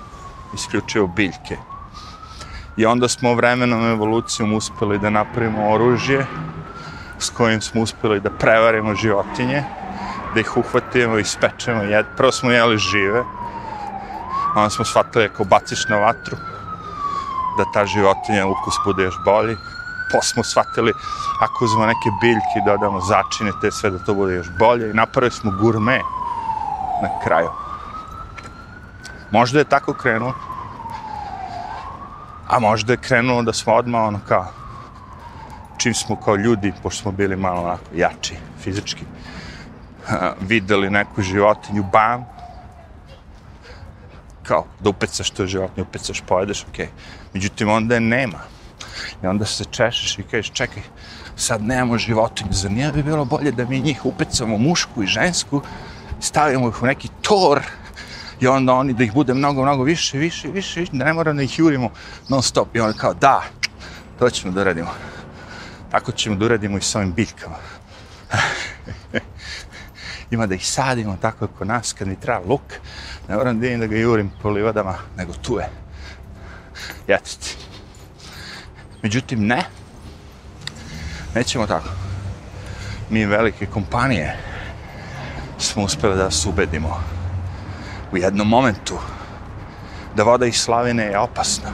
isključivo 0.54 1.08
biljke. 1.08 1.58
I 2.78 2.86
onda 2.86 3.08
smo 3.08 3.34
vremenom 3.34 3.86
evolucijom 3.86 4.54
uspeli 4.54 5.00
da 5.00 5.10
napravimo 5.10 5.70
oružje 5.70 6.26
s 7.20 7.30
kojim 7.30 7.62
smo 7.62 7.82
uspeli 7.82 8.20
da 8.20 8.30
prevarimo 8.30 8.96
životinje, 8.96 9.64
da 10.36 10.42
ih 10.42 10.58
uhvatimo 10.58 11.18
i 11.18 11.24
spečemo. 11.24 11.84
Jed. 11.84 12.06
Prvo 12.18 12.32
smo 12.32 12.52
jeli 12.52 12.78
žive, 12.78 13.24
onda 14.56 14.70
smo 14.70 14.86
shvatili 14.86 15.26
ako 15.26 15.44
baciš 15.44 15.88
na 15.90 15.98
vatru, 15.98 16.38
da 17.58 17.64
ta 17.74 17.86
životinja 17.86 18.46
ukus 18.46 18.76
bude 18.86 19.04
još 19.04 19.16
bolji. 19.26 19.58
Posle 20.12 20.34
smo 20.34 20.44
shvatili 20.44 20.94
ako 21.42 21.66
uzmemo 21.66 21.86
neke 21.86 22.10
biljke 22.22 22.56
i 22.58 22.66
dodamo 22.66 23.02
začine, 23.02 23.52
te 23.62 23.72
sve 23.72 23.90
da 23.90 24.00
to 24.00 24.14
bude 24.14 24.34
još 24.36 24.50
bolje. 24.60 24.90
I 24.90 24.94
napravili 24.94 25.32
smo 25.32 25.52
gurme 25.62 26.02
na 27.02 27.10
kraju. 27.24 27.50
Možda 29.32 29.60
je 29.60 29.66
tako 29.66 29.94
krenulo, 29.94 30.34
a 32.48 32.60
možda 32.60 32.94
je 32.94 32.98
krenulo 32.98 33.42
da 33.42 33.54
smo 33.54 33.74
odmah 33.74 34.08
ono 34.08 34.20
kao, 34.28 34.46
čim 35.78 35.94
smo 35.94 36.16
kao 36.16 36.36
ljudi, 36.36 36.74
pošto 36.84 37.02
smo 37.02 37.12
bili 37.12 37.36
malo 37.36 37.62
onako 37.62 37.84
jači 37.94 38.36
fizički, 38.64 39.06
videli 40.50 40.90
neku 40.90 41.22
životinju, 41.22 41.84
bam, 41.84 42.26
kao 44.44 44.66
da 44.80 44.90
upecaš 44.90 45.30
to 45.30 45.46
životinju, 45.46 45.86
upecaš, 45.90 46.22
pojedeš, 46.28 46.66
okej. 46.70 46.86
Okay. 46.86 46.90
Međutim, 47.34 47.70
onda 47.70 47.94
je 47.94 48.02
nema. 48.02 48.40
I 49.24 49.28
onda 49.28 49.46
se 49.46 49.66
češeš 49.66 50.20
i 50.20 50.24
kažeš, 50.24 50.52
čekaj, 50.52 50.84
sad 51.36 51.62
nemamo 51.62 51.98
životinju, 51.98 52.50
zar 52.52 52.72
nije 52.72 52.92
bi 52.92 53.04
bilo 53.04 53.26
bolje 53.26 53.52
da 53.52 53.66
mi 53.66 53.80
njih 53.80 54.06
upecamo 54.06 54.58
mušku 54.58 55.04
i 55.04 55.08
žensku, 55.08 55.62
stavimo 56.20 56.70
ih 56.70 56.84
u 56.84 56.86
neki 56.86 57.10
tor 57.22 57.62
i 58.40 58.48
onda 58.48 58.74
oni 58.74 58.94
da 58.94 59.04
ih 59.04 59.14
bude 59.14 59.34
mnogo, 59.34 59.64
mnogo 59.64 59.84
više, 59.84 60.18
više, 60.18 60.48
više, 60.48 60.80
više 60.80 60.92
da 60.94 61.06
ne 61.06 61.14
moramo 61.14 61.38
da 61.38 61.44
ih 61.44 61.60
jurimo 61.60 61.90
non 62.30 62.44
stop. 62.44 62.76
I 62.76 62.80
onda 62.80 62.98
kao, 62.98 63.14
da, 63.14 63.44
to 64.20 64.30
ćemo 64.30 64.54
da 64.54 64.62
uradimo. 64.62 64.92
Tako 65.92 66.12
ćemo 66.12 66.36
da 66.36 66.46
uradimo 66.46 66.78
i 66.78 66.82
s 66.82 66.96
ovim 66.96 67.14
biljkama. 67.14 67.56
Ima 70.32 70.48
da 70.48 70.56
ih 70.56 70.68
sadimo 70.68 71.18
tako 71.22 71.48
kao 71.48 71.66
nas, 71.66 71.94
kad 71.94 72.08
mi 72.08 72.20
treba 72.20 72.40
luk, 72.48 72.62
ne 73.28 73.36
moram 73.36 73.60
da 73.60 73.78
da 73.78 73.88
ga 73.88 73.98
jurim 73.98 74.32
po 74.42 74.50
livadama, 74.50 74.96
nego 75.18 75.34
tu 75.34 75.58
je. 75.58 75.70
Jetiti. 77.08 77.56
Međutim, 79.04 79.48
ne. 79.48 79.64
Nećemo 81.36 81.68
tako. 81.68 81.90
Mi 83.10 83.26
velike 83.26 83.66
kompanije 83.66 84.38
smo 85.58 85.84
uspeli 85.84 86.18
da 86.18 86.32
se 86.32 86.50
ubedimo 86.50 87.04
u 88.12 88.18
jednom 88.18 88.48
momentu 88.48 88.98
da 90.16 90.24
voda 90.24 90.46
iz 90.46 90.56
slavine 90.56 91.04
je 91.04 91.20
opasna 91.20 91.70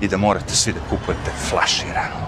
i 0.00 0.08
da 0.08 0.16
morate 0.16 0.54
svi 0.54 0.72
da 0.72 0.80
kupujete 0.90 1.30
flaširano. 1.48 2.24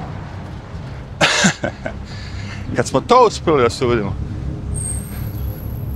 Kad 2.76 2.88
smo 2.88 3.00
to 3.00 3.26
uspeli 3.26 3.62
da 3.62 3.70
se 3.70 3.84
ubedimo, 3.86 4.14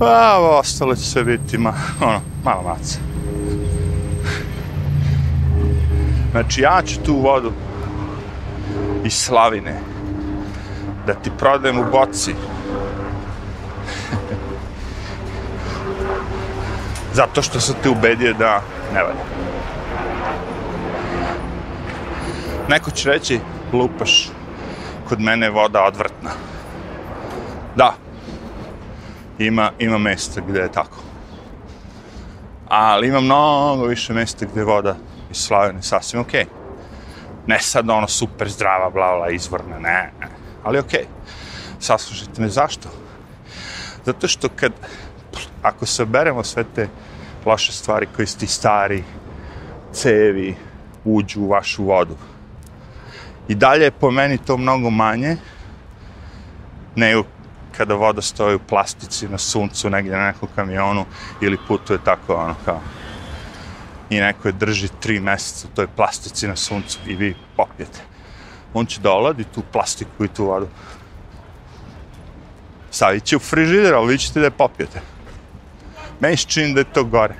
a 0.05 0.39
ostalo 0.39 0.95
će 0.95 1.01
sve 1.01 1.23
biti 1.23 1.57
ma, 1.57 1.73
ono, 2.01 2.21
malo 2.43 2.61
maca. 2.63 2.99
Znači, 6.31 6.61
ja 6.61 6.81
ću 6.85 6.99
tu 7.05 7.15
vodu 7.15 7.51
iz 9.05 9.13
slavine 9.13 9.79
da 11.07 11.13
ti 11.13 11.31
prodajem 11.37 11.79
u 11.79 11.85
boci 11.91 12.35
zato 17.13 17.41
što 17.41 17.59
sam 17.59 17.75
te 17.83 17.89
ubedio 17.89 18.33
da 18.33 18.61
ne 18.93 19.03
valja. 19.03 19.25
Neko 22.69 22.91
će 22.91 23.09
reći, 23.09 23.39
lupaš, 23.73 24.29
kod 25.09 25.19
mene 25.19 25.45
je 25.45 25.49
voda 25.49 25.83
odvrtna. 25.83 26.29
Da, 27.75 27.93
ima, 29.39 29.71
ima 29.79 29.97
mesta 29.97 30.41
gde 30.47 30.59
je 30.59 30.71
tako. 30.71 30.97
Ali 32.67 33.07
ima 33.07 33.19
mnogo 33.19 33.85
više 33.85 34.13
mesta 34.13 34.45
gde 34.45 34.63
voda 34.63 34.95
iz 35.31 35.37
slavene 35.37 35.81
sasvim 35.81 36.21
okej. 36.21 36.43
Okay. 36.43 36.47
Ne 37.47 37.59
sad 37.59 37.89
ono 37.89 38.07
super 38.07 38.49
zdrava, 38.49 38.89
bla, 38.89 39.15
bla, 39.15 39.29
izvorna, 39.29 39.79
ne. 39.79 40.11
Ali 40.63 40.79
okej. 40.79 40.99
Okay. 40.99 41.05
Saslušajte 41.79 42.41
me, 42.41 42.49
zašto? 42.49 42.89
Zato 44.05 44.27
što 44.27 44.49
kad, 44.55 44.71
ako 45.61 45.85
se 45.85 46.05
beremo 46.05 46.43
sve 46.43 46.63
te 46.75 46.87
loše 47.45 47.71
stvari 47.71 48.07
koji 48.15 48.27
su 48.27 48.47
stari, 48.47 49.03
cevi, 49.93 50.55
uđu 51.05 51.41
u 51.41 51.49
vašu 51.49 51.83
vodu. 51.83 52.17
I 53.47 53.55
dalje 53.55 53.83
je 53.83 53.91
po 53.91 54.11
meni 54.11 54.37
to 54.37 54.57
mnogo 54.57 54.89
manje 54.89 55.37
nego 56.95 57.23
kada 57.77 57.93
voda 57.93 58.21
stoji 58.21 58.55
u 58.55 58.59
plastici 58.59 59.27
na 59.27 59.37
suncu 59.37 59.89
negdje 59.89 60.17
na 60.17 60.25
nekom 60.25 60.49
kamionu 60.55 61.05
ili 61.41 61.57
putuje 61.67 61.99
tako 62.03 62.35
ono 62.35 62.55
kao 62.65 62.81
i 64.11 64.19
neko 64.19 64.47
je 64.47 64.51
drži 64.51 64.87
tri 64.99 65.19
mjeseca 65.19 65.67
u 65.67 65.75
toj 65.75 65.87
plastici 65.87 66.47
na 66.47 66.55
suncu 66.55 66.99
i 67.07 67.15
vi 67.15 67.35
popijete. 67.57 67.99
On 68.73 68.85
će 68.85 69.01
doladi 69.01 69.43
tu 69.43 69.63
plastiku 69.71 70.25
i 70.25 70.27
tu 70.27 70.45
vodu. 70.45 70.67
Stavit 72.91 73.23
će 73.23 73.35
u 73.35 73.39
frižider, 73.39 73.93
ali 73.93 74.07
vi 74.07 74.17
ćete 74.17 74.39
da 74.39 74.45
je 74.45 74.51
popijete. 74.51 75.01
Meni 76.19 76.37
se 76.37 76.47
čini 76.47 76.73
da 76.73 76.79
je 76.79 76.93
to 76.93 77.03
gore. 77.03 77.35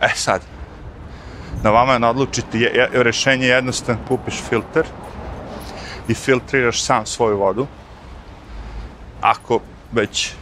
E 0.00 0.08
sad, 0.14 0.42
na 1.62 1.70
vama 1.70 1.92
je 1.92 1.98
na 1.98 2.10
odlučiti, 2.10 2.58
je, 2.58 2.70
je, 2.74 3.02
rešenje 3.02 3.46
je 3.46 3.54
jednostavno, 3.54 4.02
kupiš 4.08 4.34
filter 4.48 4.86
i 6.10 6.14
filtriraš 6.14 6.82
sam 6.82 7.06
svoju 7.06 7.38
vodu. 7.38 7.66
Ako 9.20 9.60
već 9.92 10.32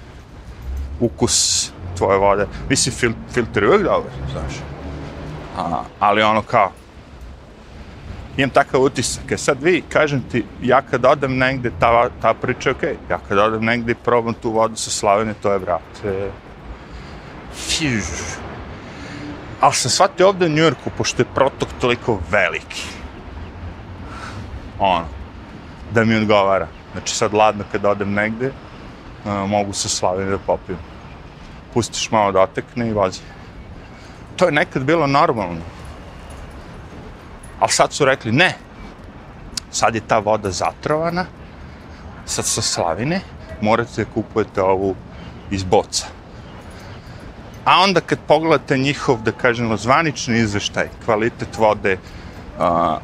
ukus 1.00 1.70
tvoje 1.96 2.18
vode, 2.18 2.46
mislim, 2.68 2.94
fil, 2.94 3.12
filter 3.32 3.62
je 3.62 3.68
uvijek 3.68 3.82
dobar, 3.82 4.12
znaš. 4.32 4.52
A, 5.56 5.82
ali 5.98 6.22
ono 6.22 6.42
kao, 6.42 6.72
imam 8.36 8.50
takav 8.50 8.82
utisak. 8.82 9.32
E 9.32 9.36
sad 9.38 9.62
vi, 9.62 9.82
kažem 9.88 10.22
ti, 10.30 10.44
ja 10.62 10.82
kad 10.82 11.04
odem 11.04 11.38
negde, 11.38 11.70
ta, 11.80 12.10
ta 12.22 12.34
priča 12.34 12.68
je 12.68 12.74
okej. 12.74 12.94
Okay. 12.94 13.10
Ja 13.10 13.18
kad 13.28 13.38
odem 13.38 13.64
negde 13.64 13.92
i 13.92 14.02
probam 14.04 14.34
tu 14.34 14.50
vodu 14.50 14.76
sa 14.76 14.90
slavene, 14.90 15.34
to 15.42 15.52
je, 15.52 15.58
brate, 15.58 16.30
fiž. 17.54 18.04
Ali 19.60 19.74
sam 19.74 19.90
shvatio 19.90 20.28
ovde 20.28 20.46
u 20.46 20.48
Njujorku, 20.48 20.90
pošto 20.96 21.22
je 21.22 21.34
protok 21.34 21.68
toliko 21.80 22.20
veliki. 22.30 22.84
Ono, 24.78 25.17
da 25.94 26.04
mi 26.04 26.16
odgovara. 26.16 26.68
Znači 26.92 27.14
sad 27.14 27.34
ladno 27.34 27.64
kad 27.72 27.84
odem 27.84 28.12
negde, 28.12 28.50
uh, 29.24 29.50
mogu 29.50 29.72
sa 29.72 29.88
slavene 29.88 30.30
da 30.30 30.38
popijem. 30.38 30.78
Pustiš 31.74 32.10
malo 32.10 32.32
da 32.32 32.40
otekne 32.40 32.88
i 32.88 32.92
vozi. 32.92 33.20
To 34.36 34.46
je 34.46 34.52
nekad 34.52 34.84
bilo 34.84 35.06
normalno 35.06 35.60
Ali 37.60 37.70
sad 37.70 37.92
su 37.92 38.04
rekli, 38.04 38.32
ne, 38.32 38.54
sad 39.70 39.94
je 39.94 40.00
ta 40.00 40.18
voda 40.18 40.50
zatrovana, 40.50 41.24
sad 42.24 42.44
sa 42.44 42.62
slavine, 42.62 43.20
morate 43.60 44.04
da 44.04 44.10
kupujete 44.10 44.62
ovu 44.62 44.94
iz 45.50 45.64
boca. 45.64 46.06
A 47.64 47.80
onda 47.82 48.00
kad 48.00 48.18
pogledate 48.26 48.78
njihov, 48.78 49.22
da 49.22 49.32
kažemo, 49.32 49.76
zvanični 49.76 50.38
izveštaj, 50.38 50.88
kvalitet 51.04 51.58
vode 51.58 51.98
a, 52.58 52.98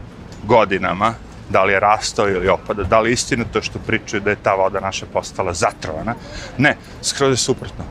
godinama, 0.46 1.14
da 1.50 1.64
li 1.64 1.72
je 1.72 1.80
rastao 1.80 2.28
ili 2.28 2.48
opada, 2.48 2.82
da 2.82 3.00
li 3.00 3.10
je 3.10 3.12
istina 3.12 3.44
to 3.52 3.62
što 3.62 3.78
pričaju 3.78 4.20
da 4.20 4.30
je 4.30 4.42
ta 4.42 4.54
voda 4.54 4.80
naša 4.80 5.06
postala 5.12 5.54
zatrovana. 5.54 6.14
Ne, 6.58 6.76
skroz 7.02 7.32
je 7.32 7.36
suprotno. 7.36 7.84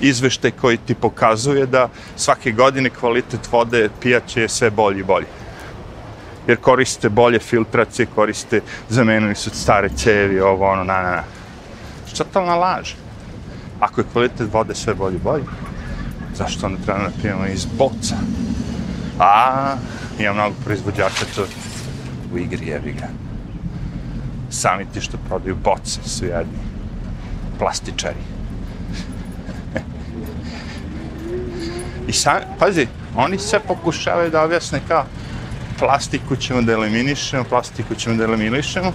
Izveštaj 0.00 0.50
koji 0.50 0.76
ti 0.76 0.94
pokazuje 0.94 1.66
da 1.66 1.88
svake 2.16 2.52
godine 2.52 2.90
kvalitet 2.90 3.52
vode 3.52 3.88
pijaće 4.00 4.40
je 4.40 4.48
sve 4.48 4.70
bolji 4.70 5.00
i 5.00 5.04
bolji 5.04 5.26
jer 6.46 6.56
koriste 6.60 7.08
bolje 7.08 7.38
filtracije, 7.38 8.06
koriste, 8.14 8.60
zamenili 8.88 9.34
su 9.34 9.50
stare 9.50 9.88
cevi, 9.96 10.40
ovo, 10.40 10.70
ono, 10.70 10.84
na, 10.84 11.02
na, 11.02 11.10
na. 11.10 11.24
Što 12.12 12.24
to 12.24 12.40
laž? 12.40 12.92
Ako 13.80 14.00
je 14.00 14.06
kvalitet 14.12 14.52
vode 14.52 14.74
sve 14.74 14.94
bolji 14.94 15.18
bolji, 15.18 15.44
zašto 16.34 16.66
onda 16.66 16.84
treba 16.84 16.98
da 16.98 17.10
pijemo 17.22 17.46
iz 17.46 17.64
boca? 17.64 18.16
A, 19.18 19.74
ima 20.18 20.32
mnogo 20.32 20.54
proizvođača 20.64 21.24
to 21.34 21.46
u 22.34 22.38
igri, 22.38 22.66
jevi 22.66 22.92
ga. 22.92 23.08
Sami 24.50 24.86
ti 24.94 25.00
što 25.00 25.18
prodaju 25.28 25.56
boce 25.64 26.00
su 26.04 26.24
jedni 26.24 26.58
plastičari. 27.58 28.22
I 32.08 32.12
sam, 32.12 32.40
pazi, 32.58 32.86
oni 33.16 33.38
sve 33.38 33.60
pokušavaju 33.60 34.30
da 34.30 34.42
objasne 34.42 34.80
kao 34.88 35.04
plastiku 35.78 36.36
ćemo 36.36 36.62
da 36.62 36.72
eliminišemo, 36.72 37.44
plastiku 37.44 37.94
ćemo 37.94 38.16
da 38.16 38.24
eliminišemo, 38.24 38.92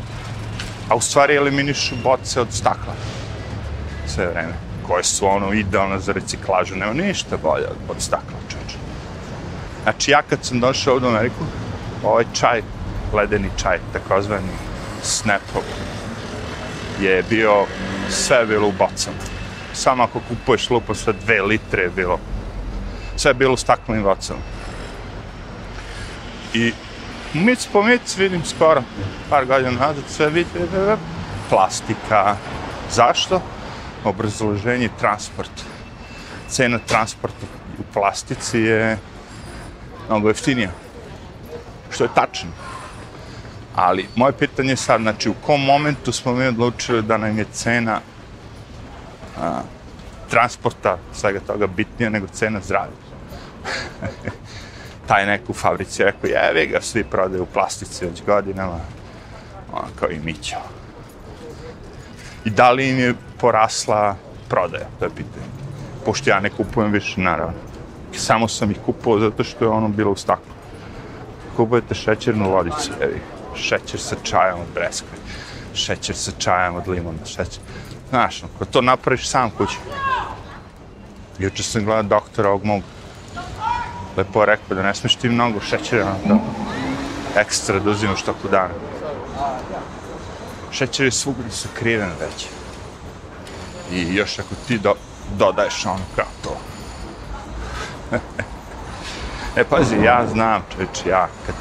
a 0.89 0.95
u 0.95 1.01
stvari 1.01 1.35
eliminišu 1.35 1.95
boce 2.03 2.41
od 2.41 2.47
stakla 2.51 2.93
sve 4.07 4.27
vreme, 4.27 4.53
koje 4.87 5.03
su 5.03 5.27
ono 5.27 5.53
idealne 5.53 5.99
za 5.99 6.11
reciklažu, 6.11 6.75
nema 6.75 6.93
ništa 6.93 7.37
bolje 7.37 7.65
od, 7.89 8.01
stakla, 8.01 8.39
čoče. 8.49 8.77
Znači, 9.83 10.11
ja 10.11 10.21
kad 10.21 10.45
sam 10.45 10.59
došao 10.59 10.93
ovdje 10.93 11.09
u 11.09 11.11
Ameriku, 11.11 11.43
ovaj 12.03 12.23
čaj, 12.33 12.61
ledeni 13.13 13.49
čaj, 13.57 13.79
takozvani 13.93 14.57
Snapple, 15.03 15.61
je 17.01 17.23
bio, 17.29 17.65
sve 18.09 18.37
je 18.37 18.45
bilo 18.45 18.67
u 18.67 18.71
bocama. 18.71 19.17
Samo 19.73 20.03
ako 20.03 20.19
kupuješ 20.29 20.69
lupo 20.69 20.95
sve 20.95 21.13
dve 21.13 21.41
litre 21.41 21.83
je 21.83 21.89
bilo. 21.89 22.19
Sve 23.15 23.29
je 23.29 23.33
bilo 23.33 23.53
u 23.53 23.57
staklenim 23.57 24.03
bocama. 24.03 24.39
I 26.53 26.73
mic 27.33 27.67
po 27.73 27.83
mic 27.83 28.17
vidim 28.17 28.45
skoro 28.45 28.83
par 29.29 29.45
godina 29.45 29.71
nazad 29.71 30.03
sve 30.09 30.29
vidi 30.29 30.49
plastika. 31.49 32.35
Zašto? 32.91 33.41
Obrazloženje 34.03 34.89
transport. 34.99 35.51
Cena 36.49 36.79
transporta 36.87 37.45
u 37.79 37.83
plastici 37.93 38.59
je 38.59 38.97
mnogo 40.07 40.27
jeftinija. 40.27 40.69
Što 41.91 42.03
je 42.03 42.09
tačno. 42.15 42.49
Ali, 43.77 44.07
moje 44.15 44.33
pitanje 44.33 44.69
je 44.69 44.75
sad, 44.75 45.01
znači, 45.01 45.29
u 45.29 45.33
kom 45.45 45.61
momentu 45.61 46.11
smo 46.11 46.33
mi 46.33 46.47
odlučili 46.47 47.01
da 47.01 47.17
nam 47.17 47.37
je 47.37 47.45
cena 47.51 47.99
a, 49.41 49.61
transporta, 50.29 50.97
svega 51.13 51.39
toga, 51.39 51.67
bitnija 51.67 52.09
nego 52.09 52.27
cena 52.27 52.59
zdravlja? 52.63 52.97
Taj 55.07 55.25
neko 55.25 55.51
u 55.51 55.53
fabrici 55.53 56.03
rekao, 56.03 56.29
jevi 56.29 56.67
ga, 56.67 56.81
svi 56.81 57.03
prodaju 57.03 57.43
u 57.43 57.53
plastici 57.53 58.05
već 58.05 58.23
godinama, 58.25 58.79
on 59.73 59.89
kao 59.99 60.09
i 60.09 60.19
mi 60.19 60.33
ćemo. 60.33 60.65
I 62.45 62.49
da 62.49 62.71
li 62.71 62.89
im 62.89 62.99
je 62.99 63.15
porasla 63.39 64.15
prodaja, 64.49 64.87
to 64.99 65.05
je 65.05 65.09
pitanje. 65.09 65.45
Pošto 66.05 66.29
ja 66.29 66.39
ne 66.39 66.49
kupujem 66.49 66.91
više, 66.91 67.21
naravno. 67.21 67.59
Samo 68.13 68.47
sam 68.47 68.71
ih 68.71 68.77
kupovao 68.85 69.19
zato 69.19 69.43
što 69.43 69.65
je 69.65 69.69
ono 69.69 69.87
bilo 69.87 70.11
u 70.11 70.15
staklu. 70.15 70.53
Kupujete 71.55 71.95
šećernu 71.95 72.51
vodicu, 72.51 72.91
jevi 73.01 73.36
šećer 73.57 73.99
sa 73.99 74.15
čajom 74.23 74.59
od 74.59 74.67
breskve, 74.73 75.17
šećer 75.73 76.15
sa 76.15 76.31
čajom 76.37 76.75
od 76.75 76.87
limona, 76.87 77.25
šećer. 77.25 77.61
Znaš, 78.09 78.43
ako 78.43 78.65
to 78.65 78.81
napraviš 78.81 79.29
sam 79.29 79.51
kući. 79.51 79.77
Juče 81.39 81.63
sam 81.63 81.85
gledao 81.85 82.03
doktora 82.03 82.49
ovog 82.49 82.65
mog. 82.65 82.83
Lepo 84.17 84.45
rekao 84.45 84.75
da 84.75 84.83
ne 84.83 84.95
smiješ 84.95 85.15
ti 85.15 85.29
mnogo 85.29 85.59
šećera, 85.59 86.15
da 86.25 86.37
ekstra 87.35 87.79
da 87.79 87.89
uzimaš 87.89 88.23
toku 88.23 88.47
dana. 88.47 88.73
Šećer 90.71 91.05
je 91.05 91.11
svugdje 91.11 91.51
sakriven 91.51 92.11
već. 92.19 92.47
I 93.91 94.15
još 94.15 94.39
ako 94.39 94.55
ti 94.67 94.77
do, 94.77 94.93
dodaješ 95.37 95.85
ono 95.85 96.05
kao 96.15 96.25
to. 96.43 96.57
e, 99.57 99.63
pazi, 99.63 99.95
ja 99.95 100.27
znam, 100.27 100.65
čeče, 100.71 101.09
ja 101.09 101.27
kad 101.45 101.55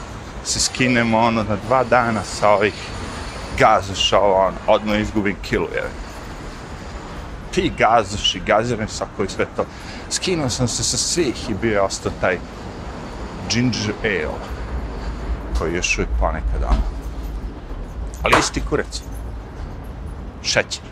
se 0.47 0.61
skinemo 0.61 1.19
ono 1.19 1.43
na 1.43 1.57
dva 1.67 1.85
dana 1.85 2.23
sa 2.25 2.51
ovih 2.51 2.75
gazoša, 3.59 4.21
on, 4.21 4.55
odmah 4.67 5.01
izgubim 5.01 5.37
kilu, 5.43 5.69
je. 5.75 5.85
Ti 7.51 7.73
gazoši, 7.79 8.41
gazirani 8.47 8.89
sokovi, 8.89 9.29
sve 9.29 9.47
to. 9.57 9.65
Skinuo 10.11 10.51
sam 10.51 10.69
se 10.69 10.85
sa 10.85 10.97
svih 10.97 11.51
i 11.51 11.55
bio 11.55 11.73
je 11.73 11.81
ostao 11.81 12.13
taj 12.21 12.39
ginger 13.51 13.95
ale, 14.05 14.39
koji 15.59 15.75
još 15.75 15.99
uvijek 15.99 16.11
ponekad 16.21 16.63
ono. 16.63 16.83
Ali 18.23 18.35
isti 18.41 18.63
kurec. 18.71 19.03
Šećer. 20.43 20.83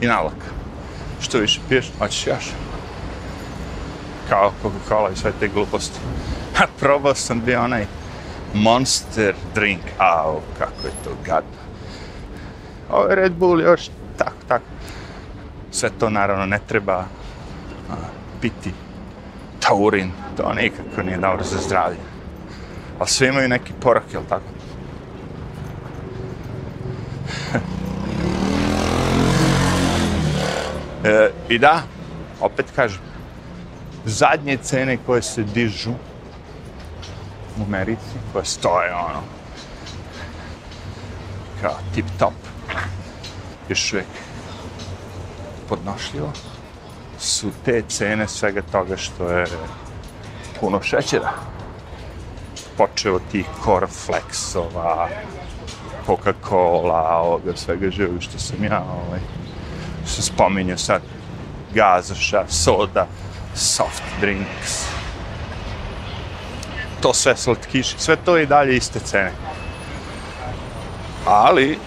I 0.00 0.06
nalak. 0.06 0.44
Što 1.20 1.38
više 1.38 1.60
piješ, 1.68 1.90
hoćeš 1.98 2.26
još. 2.26 2.44
Kao 4.28 4.52
Coca-Cola 4.62 5.12
i 5.12 5.16
sve 5.16 5.32
te 5.40 5.48
gluposti. 5.48 5.98
Ha, 6.54 6.66
probao 6.80 7.14
sam 7.14 7.40
bio 7.44 7.62
onaj 7.62 7.86
Monster 8.54 9.34
drink, 9.54 9.80
au, 9.98 10.40
kako 10.58 10.86
je 10.86 10.92
to 11.04 11.10
gadno. 11.24 11.58
Ovo 12.90 13.08
je 13.08 13.14
Red 13.14 13.32
Bull 13.32 13.60
još 13.60 13.90
tako, 14.16 14.36
tako. 14.48 14.64
Sve 15.70 15.90
to 15.98 16.10
naravno 16.10 16.46
ne 16.46 16.58
treba 16.66 16.94
a, 16.94 17.04
piti. 18.40 18.72
Taurin, 19.60 20.12
to 20.36 20.52
nikako 20.54 21.02
nije 21.02 21.16
dobro 21.16 21.44
za 21.44 21.58
zdravlje. 21.58 21.98
A 22.98 23.06
sve 23.06 23.28
imaju 23.28 23.48
neki 23.48 23.72
porak, 23.80 24.04
jel 24.12 24.22
tako? 24.28 24.44
e, 31.04 31.30
I 31.48 31.58
da, 31.58 31.82
opet 32.40 32.66
kažem, 32.76 33.00
zadnje 34.04 34.56
cene 34.56 34.98
koje 35.06 35.22
se 35.22 35.42
dižu 35.42 35.92
u 37.60 37.62
Americi, 37.62 38.18
koje 38.32 38.44
stoje 38.44 38.94
ono, 38.94 39.22
kao 41.60 41.74
tip 41.94 42.06
top, 42.18 42.32
još 43.68 43.92
uvijek 43.92 44.06
podnošljivo, 45.68 46.32
su 47.18 47.50
te 47.64 47.82
cene 47.88 48.28
svega 48.28 48.62
toga 48.72 48.96
što 48.96 49.30
je 49.30 49.46
puno 50.60 50.82
šećera. 50.82 51.32
Počeo 52.76 53.14
od 53.14 53.22
tih 53.32 53.46
cornflakesova, 53.64 55.08
Coca-Cola, 56.06 57.20
ovoga 57.20 57.56
svega 57.56 57.90
živo 57.90 58.20
što 58.20 58.38
sam 58.38 58.64
ja 58.64 58.82
ovaj, 59.06 59.20
se 60.06 60.22
spominjao 60.22 60.78
sad, 60.78 61.02
gazoša, 61.74 62.44
soda, 62.48 63.06
soft 63.54 64.02
drinks, 64.20 64.97
to 67.00 67.14
sve 67.14 67.36
slatkiši, 67.36 67.94
sve 67.98 68.16
to 68.16 68.36
je 68.36 68.42
i 68.42 68.46
dalje 68.46 68.76
iste 68.76 69.00
cene. 69.00 69.32
Ali, 71.26 71.78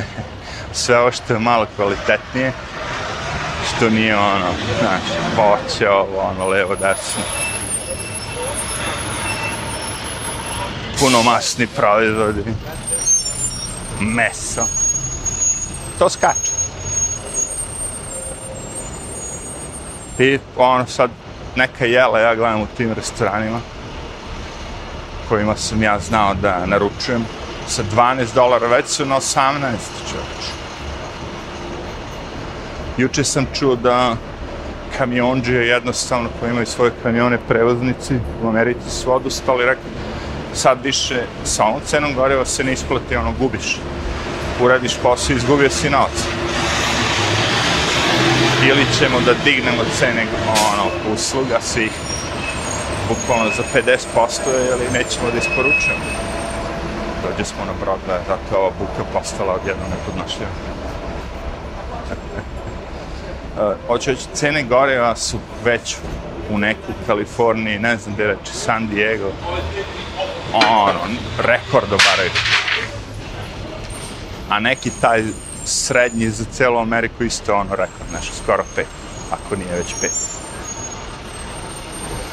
sve 0.72 0.98
ovo 0.98 1.12
što 1.12 1.32
je 1.32 1.38
malo 1.38 1.66
kvalitetnije, 1.76 2.52
što 3.68 3.90
nije 3.90 4.16
ono, 4.16 4.52
znaš, 4.80 5.02
voće, 5.36 5.90
ovo, 5.90 6.20
ono, 6.20 6.48
levo, 6.48 6.74
desno. 6.74 7.22
Puno 11.00 11.22
masni 11.22 11.66
proizvodi. 11.66 12.44
Meso. 14.00 14.64
To 15.98 16.10
skače. 16.10 16.50
I 20.18 20.38
ono 20.56 20.86
sad, 20.86 21.10
neka 21.56 21.84
jela 21.84 22.20
ja 22.20 22.34
gledam 22.34 22.60
u 22.60 22.66
tim 22.76 22.92
restoranima 22.92 23.60
kojima 25.30 25.56
sam 25.56 25.82
ja 25.82 25.98
znao 25.98 26.34
da 26.34 26.66
naručujem 26.66 27.24
sa 27.68 27.82
12 27.96 28.34
dolara, 28.34 28.66
već 28.66 28.86
su 28.86 29.06
na 29.06 29.16
18 29.16 29.42
čovječ. 30.10 30.42
Juče 32.96 33.24
sam 33.24 33.46
čuo 33.54 33.76
da 33.76 34.16
kamionđe 34.98 35.54
jednostavno 35.54 36.28
koji 36.40 36.50
imaju 36.50 36.66
svoje 36.66 36.92
kamione 37.02 37.38
prevoznici 37.48 38.14
u 38.42 38.48
Americi 38.48 38.90
su 38.90 39.12
odustali, 39.12 39.66
rekli 39.66 39.90
sad 40.54 40.84
više 40.84 41.22
sa 41.44 41.64
ovom 41.64 41.80
cenom 41.86 42.14
goriva 42.14 42.44
se 42.44 42.64
ne 42.64 42.72
isplati, 42.72 43.16
ono 43.16 43.32
gubiš. 43.38 43.78
Uradiš 44.60 44.96
posao, 45.02 45.36
izgubio 45.36 45.70
si 45.70 45.90
novac. 45.90 46.24
Ili 48.68 48.86
ćemo 48.98 49.20
da 49.20 49.34
dignemo 49.44 49.82
cene 49.98 50.26
ono, 50.72 51.14
usluga 51.14 51.60
svih 51.60 52.09
bukvalno 53.10 53.50
za 53.56 53.62
50% 53.74 54.40
ili 54.72 54.90
nećemo 54.92 55.30
da 55.32 55.38
isporučujemo. 55.38 56.04
Dođe 57.22 57.44
smo 57.44 57.64
na 57.64 57.72
Broadway, 57.82 58.20
zato 58.28 58.54
je 58.54 58.58
ova 58.60 58.70
buka 58.78 59.04
postala 59.12 59.54
odjedno 59.54 59.82
nepodnošljiva. 59.90 60.50
Hoću 63.88 64.10
reći, 64.10 64.26
cene 64.34 64.62
goriva 64.62 65.16
su 65.16 65.38
već 65.64 65.96
u 66.50 66.58
neku 66.58 66.92
Kaliforniji, 67.06 67.78
ne 67.78 67.96
znam 67.96 68.14
gde 68.14 68.26
reći, 68.26 68.52
San 68.52 68.88
Diego, 68.88 69.32
ono, 70.54 71.00
rekord 71.38 71.92
obaraju. 71.92 72.30
A 74.50 74.60
neki 74.60 74.90
taj 75.00 75.24
srednji 75.64 76.30
za 76.30 76.44
celu 76.52 76.78
Ameriku 76.78 77.24
isto 77.24 77.54
ono 77.54 77.70
rekord, 77.70 78.12
nešto, 78.12 78.34
skoro 78.42 78.64
pet, 78.76 78.86
ako 79.30 79.56
nije 79.56 79.76
već 79.76 79.94
pet. 80.00 80.12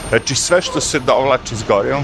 Znači 0.09 0.35
sve 0.35 0.61
što 0.61 0.81
se 0.81 0.99
dovlači 0.99 1.55
s 1.55 1.63
gorijom 1.63 2.03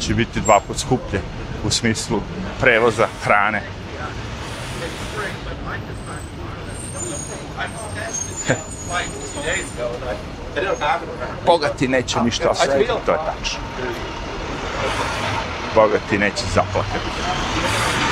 će 0.00 0.14
biti 0.14 0.40
dva 0.40 0.60
put 0.60 0.78
skuplje 0.78 1.20
u 1.64 1.70
smislu 1.70 2.20
prevoza 2.60 3.06
hrane. 3.24 3.62
Bogati 11.46 11.88
neće 11.88 12.20
ništa 12.20 12.50
osjetiti, 12.50 12.86
to 13.06 13.12
je 13.12 13.18
tačno. 13.18 13.58
Bogati 15.74 16.18
neće 16.18 16.44
zaplakati. 16.54 17.10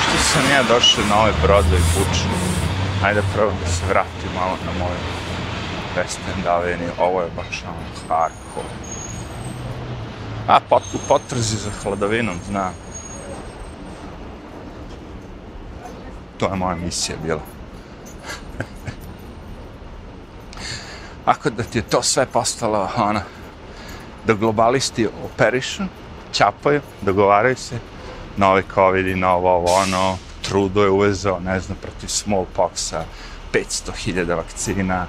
Što 0.01 0.23
sam 0.23 0.51
ja 0.51 0.63
došao 0.63 1.03
na 1.09 1.21
ove 1.21 1.31
brode 1.43 1.77
i 1.77 1.99
bučne? 1.99 2.31
Ajde 3.03 3.21
probam 3.35 3.57
da 3.63 3.71
se 3.71 3.85
vratim 3.89 4.31
malo 4.35 4.57
na 4.65 4.71
moju 4.79 5.26
West 5.97 6.19
End 6.35 6.47
Avenue. 6.47 6.91
Ovo 6.99 7.21
je 7.21 7.29
baš 7.35 7.63
ono 7.63 7.77
hardcore. 8.09 8.69
A, 10.47 10.59
pot, 10.69 10.83
potrzi 11.07 11.57
za 11.57 11.69
hladavinom, 11.83 12.39
znam. 12.47 12.73
To 16.37 16.45
je 16.45 16.55
moja 16.55 16.75
misija 16.75 17.17
bila. 17.23 17.41
Ako 21.25 21.49
da 21.49 21.63
ti 21.63 21.77
je 21.77 21.81
to 21.81 22.03
sve 22.03 22.25
postalo, 22.25 22.89
ona, 22.97 23.21
da 24.25 24.33
globalisti 24.33 25.07
operišu, 25.25 25.83
ćapaju, 26.33 26.81
dogovaraju 27.01 27.55
se, 27.55 27.79
novi 28.37 28.63
COVID 28.73 29.07
i 29.07 29.15
novo 29.15 29.55
ovo, 29.55 29.73
ono, 29.73 30.17
Trudo 30.41 30.83
je 30.83 30.89
uvezao, 30.89 31.39
ne 31.39 31.59
znam, 31.59 31.77
protiv 31.81 32.07
smallpoxa, 32.07 33.03
500.000 33.53 34.35
vakcina, 34.35 35.07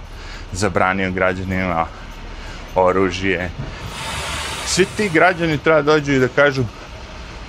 zabranio 0.53 1.11
građanima 1.11 1.87
oružje. 2.75 3.51
Svi 4.67 4.87
ti 4.97 5.09
građani 5.09 5.59
treba 5.59 5.83
dođu 5.83 6.13
i 6.13 6.19
da 6.19 6.29
kažu 6.29 6.65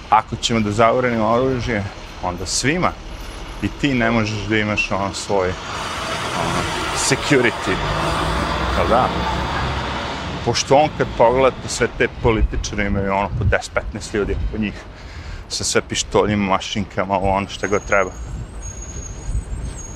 ako 0.10 0.36
ćemo 0.36 0.60
da 0.60 0.72
zabranimo 0.72 1.28
oružje, 1.28 1.84
onda 2.24 2.46
svima. 2.46 2.92
I 3.62 3.68
ti 3.82 3.94
ne 3.94 4.12
možeš 4.12 4.38
da 4.50 4.58
imaš 4.58 4.92
ono 4.92 5.14
svoj 5.14 5.48
ono, 5.48 6.62
security. 6.98 7.76
Jel 8.78 8.88
da? 8.90 9.10
Pošto 10.46 10.76
on 10.76 10.90
kad 10.98 11.08
pogleda 11.18 11.56
sve 11.68 11.88
te 11.98 12.08
političare 12.24 12.86
imaju 12.86 13.14
ono 13.14 13.30
po 13.30 13.44
10-15 13.94 14.16
ljudi 14.16 14.36
po 14.52 14.58
njih 14.58 14.74
sa 15.50 15.64
sve 15.64 15.82
pištoljima, 15.82 16.46
mašinkama, 16.50 17.20
ono 17.20 17.48
što 17.50 17.68
god 17.68 17.82
treba. 17.88 18.12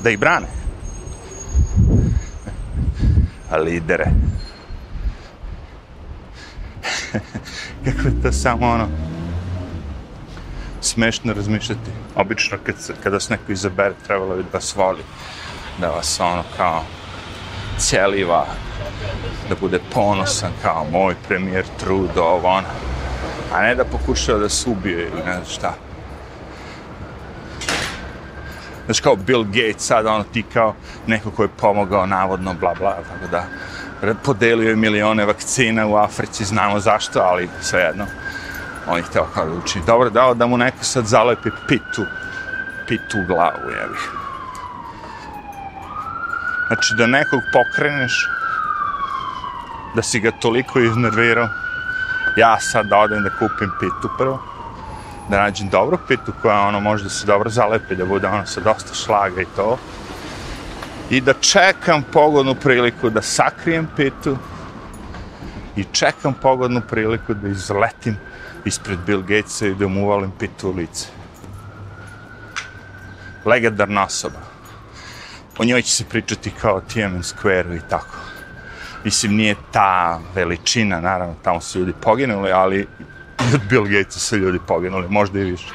Da 0.03 0.09
ih 0.09 0.19
brane. 0.19 0.62
Lidere. 3.51 4.05
Kako 7.85 8.07
je 8.07 8.21
to 8.23 8.31
samo 8.31 8.67
ono 8.67 8.87
smešno 10.81 11.33
razmišljati. 11.33 11.91
Obično 12.15 12.57
kad 12.63 12.75
kada 13.03 13.19
se 13.19 13.33
neko 13.33 13.51
izabere, 13.51 13.93
trebalo 14.07 14.35
bi 14.35 14.43
da 14.43 14.49
vas 14.53 14.75
voli. 14.75 15.03
Da 15.79 15.89
vas 15.89 16.19
ono 16.19 16.43
kao 16.57 16.83
celiva, 17.77 18.45
da 19.49 19.55
bude 19.55 19.79
ponosan 19.93 20.51
kao 20.61 20.85
moj 20.91 21.15
premijer 21.27 21.65
Trudo, 21.79 22.23
ovo 22.23 22.47
ono 22.47 22.67
a 23.53 23.61
ne 23.61 23.75
da 23.75 23.85
pokušava 23.85 24.39
da 24.39 24.49
se 24.49 24.69
ubije 24.69 25.07
ili 25.07 25.23
ne 25.25 25.33
znam 25.33 25.45
šta. 25.45 25.75
Znaš 28.85 28.99
kao 28.99 29.15
Bill 29.15 29.43
Gates 29.43 29.85
sad, 29.85 30.05
ono 30.05 30.23
ti 30.23 30.43
kao 30.53 30.75
neko 31.07 31.31
ko 31.31 31.43
je 31.43 31.49
pomogao 31.57 32.05
navodno, 32.05 32.53
bla 32.53 32.73
bla, 32.79 32.95
tako 32.95 33.31
da 33.31 33.45
podelio 34.23 34.69
je 34.69 34.75
milione 34.75 35.25
vakcina 35.25 35.87
u 35.87 35.95
Africi, 35.95 36.45
znamo 36.45 36.79
zašto, 36.79 37.19
ali 37.19 37.49
svejedno. 37.61 38.05
On 38.87 38.99
ih 38.99 39.05
hteo 39.05 39.25
kao 39.33 39.45
da 39.45 39.51
uči. 39.51 39.79
Dobro, 39.87 40.09
dao 40.09 40.33
da 40.33 40.47
mu 40.47 40.57
neko 40.57 40.83
sad 40.83 41.05
zalepi 41.05 41.49
pitu, 41.67 42.05
pitu 42.87 43.17
u 43.23 43.27
glavu, 43.27 43.69
jebi. 43.69 43.99
Znači 46.67 46.93
da 46.97 47.07
nekog 47.07 47.39
pokreneš, 47.53 48.29
da 49.95 50.01
si 50.01 50.19
ga 50.19 50.31
toliko 50.31 50.79
iznervirao, 50.79 51.47
ja 52.37 52.59
sad 52.59 52.85
da 52.85 52.97
odem 52.97 53.23
da 53.23 53.29
kupim 53.29 53.71
pitu 53.79 54.09
prvo, 54.17 54.43
da 55.29 55.41
nađem 55.41 55.69
dobru 55.69 55.97
pitu 56.07 56.33
koja 56.41 56.59
ono 56.59 56.79
može 56.79 57.03
da 57.03 57.09
se 57.09 57.25
dobro 57.25 57.49
zalepi, 57.49 57.95
da 57.95 58.05
bude 58.05 58.27
ono 58.27 58.45
sa 58.45 58.61
dosta 58.61 58.93
šlaga 58.93 59.41
i 59.41 59.45
to. 59.55 59.77
I 61.09 61.21
da 61.21 61.33
čekam 61.33 62.03
pogodnu 62.13 62.55
priliku 62.55 63.09
da 63.09 63.21
sakrijem 63.21 63.87
pitu 63.95 64.37
i 65.75 65.83
čekam 65.91 66.33
pogodnu 66.33 66.81
priliku 66.89 67.33
da 67.33 67.47
izletim 67.47 68.17
ispred 68.65 68.99
Bill 69.05 69.21
Gatesa 69.21 69.67
i 69.67 69.75
da 69.75 69.87
mu 69.87 70.05
uvalim 70.05 70.31
pitu 70.39 70.69
u 70.69 70.71
lice. 70.71 71.07
Legendarna 73.45 74.05
osoba. 74.05 74.39
O 75.57 75.65
njoj 75.65 75.81
će 75.81 75.91
se 75.91 76.05
pričati 76.05 76.51
kao 76.61 76.81
Tiananmen 76.81 77.23
Square 77.23 77.77
i 77.77 77.81
tako 77.89 78.17
mislim, 79.03 79.35
nije 79.35 79.55
ta 79.71 80.19
veličina, 80.35 81.01
naravno, 81.01 81.35
tamo 81.43 81.61
su 81.61 81.79
ljudi 81.79 81.93
poginuli, 82.01 82.51
ali 82.51 82.87
i 83.51 83.55
od 83.55 83.61
Bill 83.69 83.85
Gatesa 83.85 84.19
su 84.19 84.37
ljudi 84.37 84.59
poginuli, 84.67 85.09
možda 85.09 85.39
i 85.39 85.43
više. 85.43 85.73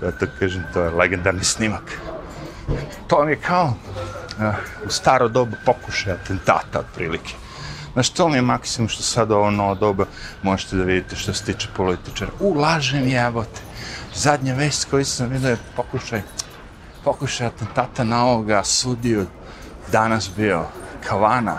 Da 0.00 0.10
to 0.10 0.26
kažem, 0.38 0.64
to 0.72 0.82
je 0.82 0.90
legendarni 0.90 1.44
snimak. 1.44 1.98
To 3.06 3.24
mi 3.24 3.32
je 3.32 3.36
kao 3.36 3.64
uh, 3.64 4.54
u 4.86 4.90
staro 4.90 5.28
dobu 5.28 5.56
pokušaj 5.66 6.12
atentata, 6.12 6.78
otprilike. 6.78 7.34
Znaš, 7.92 8.10
to 8.10 8.28
mi 8.28 8.36
je 8.36 8.42
maksimum 8.42 8.88
što 8.88 9.02
sad 9.02 9.30
ovo 9.32 9.50
novo 9.50 9.74
doba 9.74 10.04
možete 10.42 10.76
da 10.76 10.84
vidite 10.84 11.16
što 11.16 11.32
se 11.34 11.44
tiče 11.44 11.68
političara. 11.76 12.30
U, 12.40 12.54
lažem 12.54 13.08
jebote. 13.08 13.60
Zadnja 14.14 14.54
vest 14.54 14.90
koju 14.90 15.04
sam 15.04 15.28
vidio 15.28 15.50
je 15.50 15.58
pokušaj, 15.76 16.22
pokušaj 17.04 17.46
atentata 17.46 18.04
na 18.04 18.24
ovoga 18.26 18.64
sudiju 18.64 19.26
danas 19.92 20.30
bio 20.36 20.64
Kavana, 21.08 21.56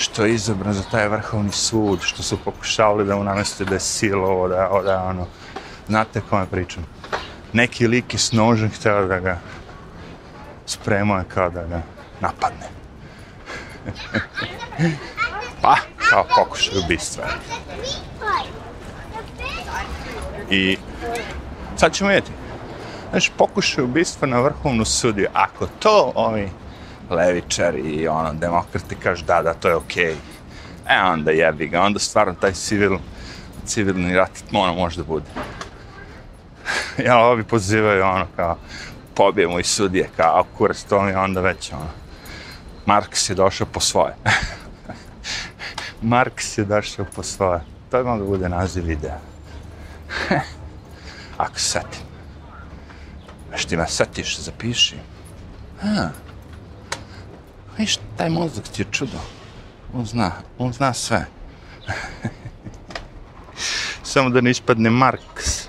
što 0.00 0.24
je 0.24 0.34
izabran 0.34 0.72
za 0.72 0.82
taj 0.82 1.08
vrhovni 1.08 1.52
sud, 1.52 2.00
što 2.02 2.22
su 2.22 2.38
pokušavali 2.44 3.04
da 3.04 3.16
mu 3.16 3.24
nameste 3.24 3.64
da 3.64 3.74
je 3.74 3.80
silovo, 3.80 4.48
da, 4.48 4.70
da 4.84 5.02
ono, 5.04 5.26
znate 5.88 6.20
kome 6.30 6.46
pričam. 6.46 6.86
Neki 7.52 7.86
lik 7.86 8.14
je 8.14 8.18
s 8.18 8.32
nožem 8.32 8.70
htio 8.70 9.06
da 9.06 9.20
ga 9.20 9.38
spremuje 10.66 11.24
kao 11.28 11.50
da 11.50 11.64
ga 11.66 11.82
napadne. 12.20 12.66
pa, 15.62 15.76
kao 16.10 16.24
pokušaj 16.36 16.78
ubistva. 16.84 17.24
I 20.50 20.78
sad 21.76 21.92
ćemo 21.92 22.08
vidjeti. 22.08 22.32
Znači, 23.10 23.30
pokušaj 23.36 23.84
ubistva 23.84 24.28
na 24.28 24.40
vrhovnu 24.40 24.84
sudiju. 24.84 25.28
Ako 25.32 25.66
to 25.66 26.12
ovi 26.14 26.50
levičari 27.10 27.80
i 27.80 28.08
ono, 28.08 28.32
demokrati 28.32 28.94
kažu 28.94 29.24
da, 29.24 29.42
da, 29.42 29.54
to 29.54 29.68
je 29.68 29.74
okej. 29.74 30.14
Okay. 30.14 30.40
E, 30.88 31.02
onda 31.02 31.30
jebi 31.30 31.68
ga, 31.68 31.82
onda 31.82 31.98
stvarno 31.98 32.34
taj 32.34 32.52
civil, 32.52 32.98
civilni 33.66 34.16
rat 34.16 34.30
ono 34.52 34.74
može 34.74 34.96
da 34.96 35.04
bude. 35.04 35.26
ja, 37.06 37.18
ovi 37.18 37.44
pozivaju 37.44 38.04
ono 38.04 38.26
kao, 38.36 38.56
pobijemo 39.14 39.58
i 39.58 39.64
sudije, 39.64 40.10
kao, 40.16 40.44
kurac, 40.58 40.82
to 40.82 41.02
mi 41.02 41.12
onda 41.12 41.40
već 41.40 41.72
ono. 41.72 41.90
Marks 42.86 43.30
je 43.30 43.34
došao 43.34 43.66
po 43.66 43.80
svoje. 43.80 44.14
Marks 46.02 46.58
je 46.58 46.64
došao 46.64 47.06
po 47.14 47.22
svoje. 47.22 47.60
To 47.90 47.96
je 47.96 48.04
da 48.04 48.24
bude 48.24 48.48
naziv 48.48 48.84
videa. 48.84 49.18
Ako 51.36 51.58
se 51.58 51.70
setim. 51.70 52.00
Veš 53.50 53.64
ti 53.64 53.76
me 53.76 53.86
setiš, 53.88 54.38
zapiši. 54.38 54.96
Ha. 55.80 56.08
Viš, 57.80 57.98
taj 58.16 58.30
mozak 58.30 58.68
ti 58.68 58.82
je 58.82 58.86
čudo. 58.90 59.18
On 59.94 60.06
zna, 60.06 60.32
on 60.58 60.72
zna 60.72 60.92
sve. 60.92 61.26
Samo 64.12 64.30
da 64.30 64.40
ne 64.40 64.50
ispadne 64.50 64.90
Marks. 64.90 65.68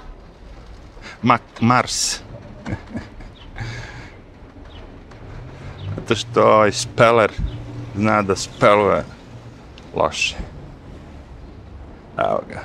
Mak 1.21 1.41
Mars. 1.61 2.19
Zato 5.95 6.15
što 6.15 6.43
ovaj 6.43 6.71
speller 6.71 7.31
zna 7.95 8.21
da 8.21 8.35
speluje 8.35 9.03
loše. 9.95 10.35
Evo 12.17 12.41
ga. 12.49 12.61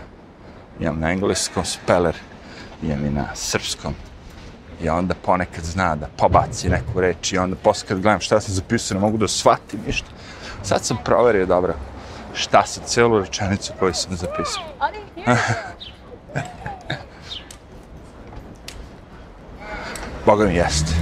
Imam 0.80 1.00
na 1.00 1.10
engleskom 1.10 1.64
speller, 1.64 2.16
imam 2.82 3.06
i 3.06 3.10
na 3.10 3.34
srpskom 3.34 3.94
i 4.82 4.88
onda 4.88 5.14
ponekad 5.14 5.64
zna 5.64 5.96
da 5.96 6.06
pobaci 6.16 6.68
neku 6.68 7.00
reč 7.00 7.32
i 7.32 7.38
onda 7.38 7.56
posle 7.56 7.88
kad 7.88 8.00
gledam 8.00 8.20
šta 8.20 8.40
sam 8.40 8.54
zapisao 8.54 8.94
ne 8.94 9.00
mogu 9.00 9.18
da 9.18 9.28
shvatim 9.28 9.80
ništa. 9.86 10.08
Sad 10.62 10.84
sam 10.84 10.96
proverio 11.04 11.46
dobro 11.46 11.74
šta 12.34 12.66
se 12.66 12.80
celu 12.84 13.18
rečenicu 13.18 13.72
koju 13.78 13.94
sam 13.94 14.16
zapisao. 14.16 14.62
Boga 20.26 20.44
mi 20.44 20.54
jeste. 20.54 20.92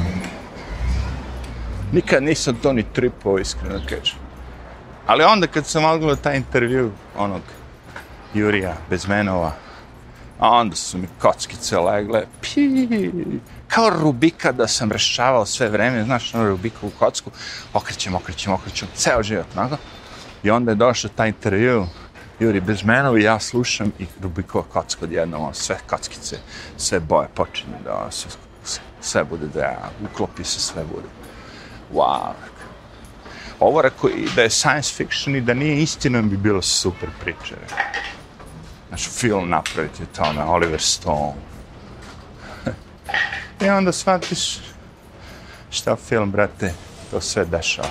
Nikad 1.92 2.22
nisam 2.22 2.54
to 2.62 2.72
ni 2.72 2.82
tripao, 2.92 3.38
iskreno 3.38 3.78
da 3.78 3.86
kažem. 3.86 4.18
Ali 5.06 5.24
onda 5.24 5.46
kad 5.46 5.66
sam 5.66 5.84
odgledao 5.84 6.16
taj 6.16 6.36
intervju 6.36 6.92
onog 7.18 7.42
Jurija 8.34 8.74
Bezmenova, 8.90 9.52
A 10.38 10.50
onda 10.50 10.76
su 10.76 10.98
mi 10.98 11.08
kockice 11.18 11.78
legle, 11.78 12.26
pi, 12.40 12.88
kao 13.74 13.90
Rubika 13.90 14.52
da 14.52 14.68
sam 14.68 14.92
rešavao 14.92 15.46
sve 15.46 15.68
vreme, 15.68 16.04
znaš, 16.04 16.34
ono 16.34 16.48
Rubikovu 16.48 16.92
kocku, 16.98 17.30
okrećem, 17.72 18.14
okrećem, 18.14 18.52
okrećem, 18.52 18.88
ceo 18.94 19.22
život, 19.22 19.46
onako. 19.56 19.76
I 20.42 20.50
onda 20.50 20.70
je 20.70 20.74
došao 20.74 21.10
taj 21.16 21.28
intervju, 21.28 21.86
Juri 22.40 22.60
Bezmenov 22.60 23.18
i 23.18 23.22
ja 23.22 23.40
slušam 23.40 23.92
i 23.98 24.06
Rubikova 24.22 24.64
kocka 24.72 25.04
odjednom, 25.04 25.42
ono, 25.42 25.54
sve 25.54 25.78
kockice, 25.86 26.36
sve 26.76 27.00
boje 27.00 27.28
počinju 27.34 27.74
da 27.84 28.06
sve, 28.10 28.30
sve 29.00 29.24
bude 29.24 29.46
da 29.46 29.60
ja, 29.60 29.90
uklopi 30.04 30.44
se, 30.44 30.60
sve 30.60 30.84
bude. 30.84 31.08
Wow. 31.94 32.32
Ovo 33.60 33.82
rekao 33.82 34.10
i 34.10 34.28
da 34.36 34.42
je 34.42 34.50
science 34.50 34.94
fiction 34.94 35.36
i 35.36 35.40
da 35.40 35.54
nije 35.54 35.82
istina 35.82 36.22
bi 36.22 36.36
bilo 36.36 36.62
super 36.62 37.08
priče. 37.20 37.54
Znaš, 38.88 39.08
film 39.08 39.48
napraviti 39.48 40.02
o 40.02 40.16
tome, 40.16 40.44
Oliver 40.44 40.80
Stone. 40.80 41.53
I 43.64 43.68
onda 43.70 43.92
shvatiš 43.92 44.58
šta 45.70 45.96
film, 45.96 46.30
brate, 46.30 46.72
to 47.10 47.20
sve 47.20 47.44
dešava. 47.44 47.88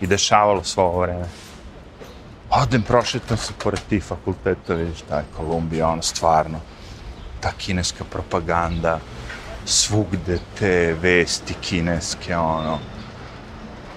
I 0.00 0.06
dešavalo 0.06 0.64
svo 0.64 0.84
ovo 0.84 1.00
vreme. 1.00 1.28
Odem, 2.50 2.82
prošetam 2.82 3.36
se 3.36 3.52
pored 3.64 3.80
tih 3.88 4.04
fakulteta, 4.04 4.74
vidiš, 4.74 5.00
je 5.00 5.24
Kolumbija, 5.36 5.88
ono, 5.88 6.02
stvarno, 6.02 6.60
ta 7.40 7.52
kineska 7.58 8.04
propaganda, 8.04 8.98
svugde 9.64 10.38
te 10.58 10.96
vesti 11.00 11.54
kineske, 11.60 12.36
ono, 12.36 12.78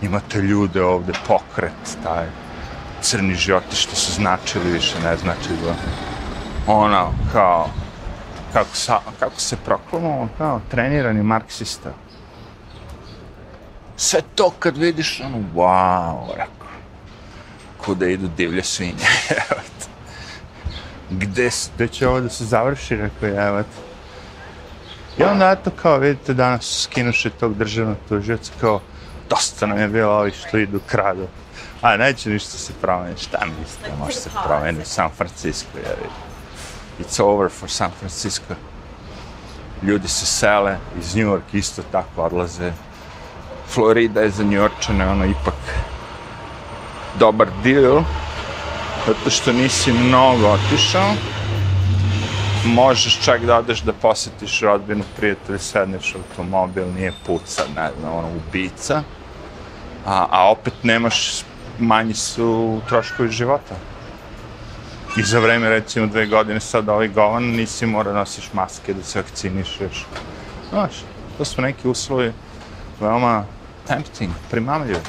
imate 0.02 0.42
ljude 0.42 0.84
ovde, 0.84 1.14
pokret, 1.28 1.98
taj, 2.04 2.28
crni 3.02 3.36
životi 3.36 3.76
što 3.76 3.96
su 3.96 4.12
značili, 4.12 4.72
više 4.72 5.00
ne 5.04 5.18
znači 5.18 5.50
da, 5.66 5.76
ono, 6.74 7.14
kao, 7.32 7.70
kako, 8.54 8.76
sa, 8.76 9.00
kako 9.20 9.40
se 9.40 9.58
proklamovao, 9.66 10.28
kao, 10.38 10.62
trenirani 10.72 11.24
marksista. 11.24 11.94
Sve 13.98 14.22
to 14.36 14.50
kad 14.60 14.78
vidiš, 14.78 15.22
ono, 15.26 15.38
wow, 15.56 16.32
rekao, 16.32 16.68
kuda 17.86 18.08
idu 18.08 18.28
divlje 18.38 18.64
svinje, 18.64 19.06
evo 19.50 19.62
Gde, 21.10 21.50
gde 21.76 21.88
će 21.88 22.08
ovo 22.08 22.20
da 22.22 22.30
se 22.30 22.46
završi, 22.46 22.96
rekao 22.96 23.30
je, 23.30 23.48
evo 23.48 23.64
I 25.18 25.24
onda, 25.24 25.52
eto, 25.52 25.72
kao, 25.82 25.98
vidite, 25.98 26.34
danas 26.34 26.82
skinuše 26.84 27.30
tog 27.30 27.58
državnog 27.58 27.98
tužioca, 28.10 28.52
kao, 28.62 28.82
dosta 29.30 29.66
nam 29.66 29.78
je 29.78 29.88
bilo 29.88 30.12
ovi 30.12 30.32
što 30.32 30.58
idu 30.58 30.80
kradu. 30.88 31.28
A 31.82 31.98
neće 31.98 32.30
ništa 32.30 32.58
se 32.58 32.74
promeniti, 32.82 33.24
šta 33.24 33.46
mislite, 33.60 33.92
može 34.00 34.16
se 34.16 34.30
promeniti 34.46 34.84
u 34.84 34.86
San 34.86 35.10
Francisco, 35.18 35.78
jer 35.78 35.96
it's 37.00 37.20
over 37.20 37.50
for 37.50 37.70
San 37.70 37.92
Francisco. 38.00 38.56
Ljudi 39.84 40.08
se 40.08 40.26
sele, 40.26 40.78
iz 41.00 41.16
New 41.16 41.28
York 41.28 41.54
isto 41.54 41.82
tako 41.92 42.24
odlaze. 42.24 42.72
Florida 43.68 44.22
je 44.22 44.30
za 44.30 44.44
New 44.44 44.62
Yorkčane, 44.62 45.10
ono, 45.10 45.26
ipak 45.26 45.54
dobar 47.20 47.48
deal, 47.64 48.04
zato 49.08 49.30
što 49.30 49.54
nisi 49.54 49.92
mnogo 49.92 50.48
otišao. 50.48 51.14
Možeš 52.66 53.20
čak 53.24 53.46
da 53.46 53.58
odeš 53.58 53.82
da 53.82 53.94
posetiš 53.94 54.62
rodbinu, 54.62 55.04
prijatelji, 55.18 55.60
sedneš 55.60 56.16
u 56.16 56.18
automobil, 56.18 56.88
nije 56.94 57.14
puca, 57.26 57.64
ne 57.76 57.90
znam, 58.00 58.14
ono, 58.14 58.28
ubica. 58.28 59.04
A, 60.06 60.28
a 60.32 60.52
opet 60.52 60.74
nemaš, 60.84 61.44
manji 61.80 62.14
su 62.14 62.80
troškovi 62.90 63.30
života. 63.30 63.76
I 65.18 65.24
za 65.24 65.40
vreme, 65.40 65.70
recimo, 65.70 66.08
dve 66.08 66.26
godine 66.26 66.60
sad 66.60 66.90
ovaj 66.90 67.08
govan, 67.08 67.44
nisi 67.44 67.86
mora 67.86 68.14
nosiš 68.14 68.54
maske, 68.54 68.94
da 68.94 69.04
se 69.04 69.22
vakcinišeš. 69.22 70.06
Znaš, 70.70 70.92
to 71.38 71.46
su 71.46 71.62
neki 71.62 71.88
uslovi 71.88 72.34
veoma 73.00 73.46
tempting, 73.88 74.32
primamljivi. 74.52 75.00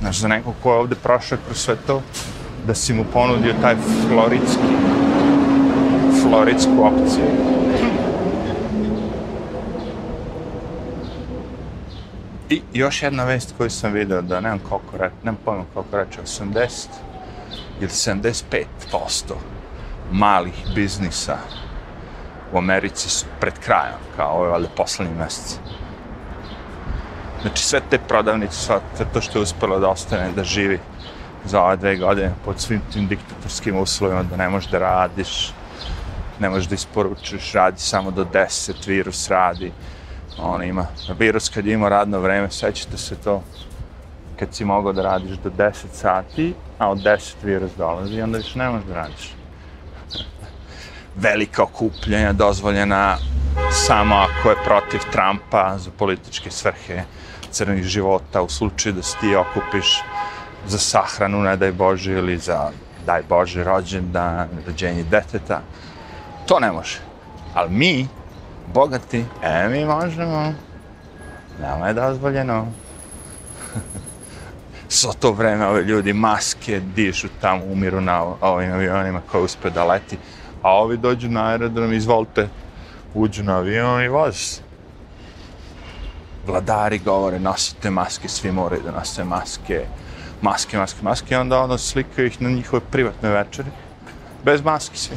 Znaš, 0.00 0.18
za 0.18 0.28
nekog 0.28 0.54
ko 0.62 0.72
je 0.72 0.78
ovde 0.78 0.94
prošao 0.94 1.38
kroz 1.46 1.58
sve 1.58 1.76
to, 1.86 2.02
da 2.66 2.74
si 2.74 2.94
mu 2.94 3.04
ponudio 3.12 3.54
taj 3.62 3.76
floridski, 4.08 4.76
floridsku 6.22 6.84
opciju. 6.84 7.26
I 12.50 12.62
još 12.72 13.02
jedna 13.02 13.24
vest 13.24 13.54
koju 13.58 13.70
sam 13.70 13.92
video, 13.92 14.22
da 14.22 14.40
nemam 14.40 14.58
koliko 14.58 14.96
reče, 14.96 15.14
nemam 15.22 15.40
pojma 15.44 15.64
koliko 15.74 15.96
reče, 15.96 16.20
80 16.22 17.05
ili 17.80 17.90
75% 17.90 18.64
malih 20.12 20.54
biznisa 20.74 21.38
u 22.52 22.58
Americi 22.58 23.10
su 23.10 23.26
pred 23.40 23.54
krajem, 23.58 23.98
kao 24.16 24.38
ove 24.38 24.50
valjda 24.50 24.68
poslednji 24.76 25.14
meseci. 25.14 25.58
Znači 27.42 27.64
sve 27.64 27.80
te 27.90 27.98
prodavnice, 27.98 28.56
sve 28.56 28.80
to 29.12 29.20
što 29.20 29.38
je 29.38 29.42
uspelo 29.42 29.78
da 29.78 29.88
ostane, 29.88 30.32
da 30.36 30.44
živi 30.44 30.78
za 31.44 31.62
ove 31.62 31.76
dve 31.76 31.96
godine 31.96 32.32
pod 32.44 32.60
svim 32.60 32.80
tim 32.92 33.08
diktatorskim 33.08 33.76
uslovima, 33.76 34.22
da 34.22 34.36
ne 34.36 34.48
možeš 34.48 34.70
da 34.70 34.78
radiš, 34.78 35.52
ne 36.40 36.48
možeš 36.50 36.68
da 36.68 36.74
isporučiš, 36.74 37.52
radi 37.52 37.80
samo 37.80 38.10
do 38.10 38.24
10, 38.24 38.86
virus 38.86 39.28
radi. 39.28 39.72
On 40.38 40.62
ima, 40.62 40.86
virus 41.18 41.48
kad 41.48 41.66
ima 41.66 41.88
radno 41.88 42.20
vreme, 42.20 42.50
sećate 42.50 42.98
se 42.98 43.16
to, 43.16 43.42
kad 44.38 44.54
si 44.54 44.64
mogao 44.64 44.92
da 44.92 45.02
radiš 45.02 45.36
do 45.36 45.50
10 45.50 45.72
sati, 45.92 46.54
a 46.78 46.90
od 46.90 46.98
10 46.98 47.34
virus 47.42 47.70
dolazi 47.78 48.14
i 48.14 48.22
onda 48.22 48.38
više 48.38 48.58
ne 48.58 48.68
možeš 48.70 48.86
da 48.86 48.94
radiš. 48.94 49.34
Velika 51.16 51.62
okupljenja 51.62 52.32
dozvoljena 52.32 53.16
samo 53.70 54.14
ako 54.14 54.50
je 54.50 54.56
protiv 54.64 55.00
Trumpa 55.12 55.78
za 55.78 55.90
političke 55.98 56.50
svrhe 56.50 57.02
crnih 57.50 57.84
života 57.84 58.42
u 58.42 58.48
slučaju 58.48 58.94
da 58.94 59.02
se 59.02 59.16
ti 59.20 59.36
okupiš 59.36 60.02
za 60.66 60.78
sahranu, 60.78 61.42
ne 61.42 61.56
daj 61.56 61.72
Bože, 61.72 62.12
ili 62.12 62.38
za 62.38 62.70
daj 63.06 63.22
Bože 63.28 63.64
rođendan, 63.64 64.48
rođenje 64.66 65.04
deteta. 65.04 65.60
To 66.46 66.60
ne 66.60 66.72
može. 66.72 66.98
Ali 67.54 67.70
mi, 67.70 68.08
bogati, 68.74 69.24
e, 69.42 69.68
mi 69.68 69.84
možemo. 69.84 70.52
Nama 71.60 71.88
je 71.88 71.94
dozvoljeno. 71.94 72.66
Svo 74.88 75.12
to 75.12 75.32
vreme 75.32 75.66
ove 75.66 75.82
ljudi 75.82 76.12
maske 76.12 76.80
dišu 76.80 77.28
tamo, 77.40 77.64
umiru 77.64 78.00
na 78.00 78.22
ovim 78.40 78.72
avionima 78.72 79.20
koji 79.30 79.44
uspe 79.44 79.70
da 79.70 79.84
leti. 79.84 80.18
A 80.62 80.70
ovi 80.70 80.96
dođu 80.96 81.28
na 81.28 81.48
aerodrom, 81.48 81.92
izvolite, 81.92 82.48
uđu 83.14 83.42
na 83.42 83.56
avion 83.56 84.02
i 84.02 84.08
voze 84.08 84.66
vladari 86.46 86.98
govore 86.98 87.38
nosite 87.38 87.90
maske, 87.90 88.28
svi 88.28 88.52
moraju 88.52 88.82
da 88.82 88.90
nose 88.90 89.24
maske, 89.24 89.84
maske, 90.42 90.78
maske, 90.78 91.02
maske, 91.02 91.34
i 91.34 91.36
onda 91.36 91.60
ono 91.62 91.78
slikaju 91.78 92.26
ih 92.26 92.42
na 92.42 92.50
njihove 92.50 92.82
privatne 92.90 93.30
večeri, 93.30 93.68
bez 94.44 94.62
maski 94.62 94.98
svi. 94.98 95.16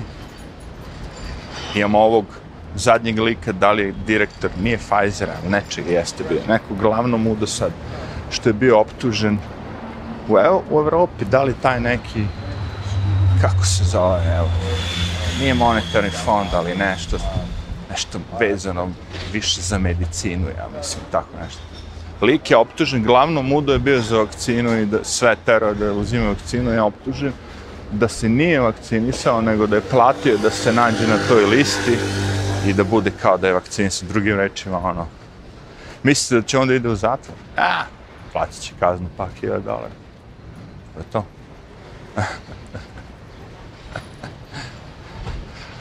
Imamo 1.75 1.99
ovog 1.99 2.25
zadnjeg 2.75 3.19
lika, 3.19 3.51
da 3.51 3.71
li 3.71 3.83
je 3.83 3.93
direktor, 4.07 4.51
nije 4.61 4.77
Pfizera, 4.77 5.35
nečega 5.49 5.91
jeste 5.91 6.23
bio, 6.29 6.41
neko 6.47 6.73
glavno 6.81 7.17
mudo 7.17 7.47
sad, 7.47 7.71
što 8.31 8.49
je 8.49 8.53
bio 8.53 8.79
optužen 8.79 9.37
u, 10.29 10.33
u 10.69 10.79
Evropi, 10.79 11.25
da 11.25 11.43
li 11.43 11.53
taj 11.61 11.79
neki, 11.79 12.23
kako 13.41 13.65
se 13.65 13.83
zove, 13.83 14.35
evo, 14.37 14.49
nije 15.39 15.53
monetarni 15.53 16.09
fond, 16.09 16.49
ali 16.53 16.75
nešto, 16.75 17.17
nešto 17.89 18.19
vezano 18.39 18.87
više 19.33 19.61
za 19.61 19.77
medicinu, 19.77 20.47
ja 20.57 20.67
mislim, 20.77 21.03
tako 21.11 21.29
nešto. 21.43 21.61
Lik 22.21 22.51
je 22.51 22.57
optužen, 22.57 23.03
glavno 23.03 23.41
mudo 23.41 23.73
je 23.73 23.79
bio 23.79 24.01
za 24.01 24.17
vakcinu 24.17 24.77
i 24.77 24.85
da 24.85 25.03
sve 25.03 25.35
tero 25.45 25.73
da 25.73 25.93
uzima 25.93 26.29
vakcinu, 26.29 26.71
je 26.71 26.81
optužen 26.81 27.33
da 27.91 28.07
se 28.07 28.29
nije 28.29 28.59
vakcinisao, 28.59 29.41
nego 29.41 29.67
da 29.67 29.75
je 29.75 29.89
platio 29.91 30.37
da 30.37 30.49
se 30.49 30.73
nađe 30.73 31.07
na 31.07 31.17
toj 31.27 31.45
listi 31.45 31.97
i 32.67 32.73
da 32.73 32.83
bude 32.83 33.11
kao 33.21 33.37
da 33.37 33.47
je 33.47 33.53
vakcinisan. 33.53 34.07
Drugim 34.07 34.37
rečima, 34.37 34.77
ono, 34.77 35.07
mislite 36.03 36.41
da 36.41 36.47
će 36.47 36.57
onda 36.57 36.73
ide 36.73 36.89
u 36.89 36.95
zatvor? 36.95 37.37
A, 37.57 37.83
platit 38.33 38.61
će 38.61 38.73
kaznu 38.79 39.07
pa 39.17 39.27
hiljada 39.39 39.59
dolara. 39.59 39.98
To 40.93 40.99
je 40.99 41.05
to. 41.11 41.25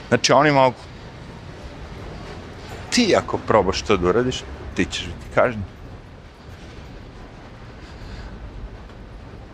znači, 0.08 0.32
oni 0.32 0.50
mogu 0.50 0.76
ti 2.98 3.14
ako 3.16 3.38
probaš 3.38 3.82
to 3.82 3.96
da 3.96 4.08
uradiš, 4.08 4.42
ti 4.74 4.84
ćeš 4.84 5.04
biti 5.06 5.34
kažnjen. 5.34 5.64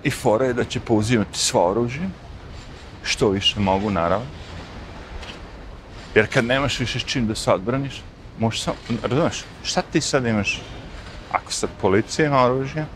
I 0.04 0.10
fora 0.10 0.46
je 0.46 0.52
da 0.52 0.64
će 0.64 0.80
pouzimati 0.80 1.38
svo 1.38 1.70
oružje, 1.70 2.08
što 3.02 3.28
više 3.28 3.60
mogu, 3.60 3.90
naravno. 3.90 4.26
Jer 6.14 6.32
kad 6.32 6.44
nemaš 6.44 6.78
više 6.80 7.00
s 7.00 7.04
čim 7.04 7.26
da 7.26 7.34
se 7.34 7.52
odbraniš, 7.52 8.02
možeš 8.38 8.62
samo, 8.62 8.76
razumeš, 9.02 9.44
šta 9.62 9.82
ti 9.82 10.00
sad 10.00 10.26
imaš? 10.26 10.60
Ako 11.32 11.52
sad 11.52 11.70
policija 11.80 12.26
ima 12.26 12.44
oružje 12.44 12.86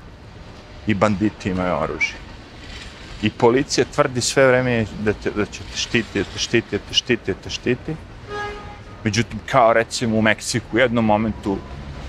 i 0.87 0.95
banditi 0.95 1.51
imaju 1.51 1.75
oružje. 1.75 2.28
I 3.23 3.31
policija 3.31 3.87
tvrdi 3.95 4.21
sve 4.21 4.47
vreme 4.47 4.87
da, 5.01 5.13
te, 5.13 5.31
da 5.31 5.45
će 5.45 5.61
te 5.73 5.77
štiti, 5.77 6.19
da 6.19 6.25
te 6.25 6.39
štiti, 6.39 6.79
da 6.79 6.85
te 6.89 6.95
štiti, 6.95 7.33
da 7.33 7.41
te 7.43 7.51
štiti. 7.51 7.97
Međutim, 9.05 9.41
kao 9.51 9.73
recimo 9.73 10.17
u 10.17 10.23
Meksiku, 10.23 10.67
u 10.77 10.79
jednom 10.79 11.05
momentu 11.05 11.59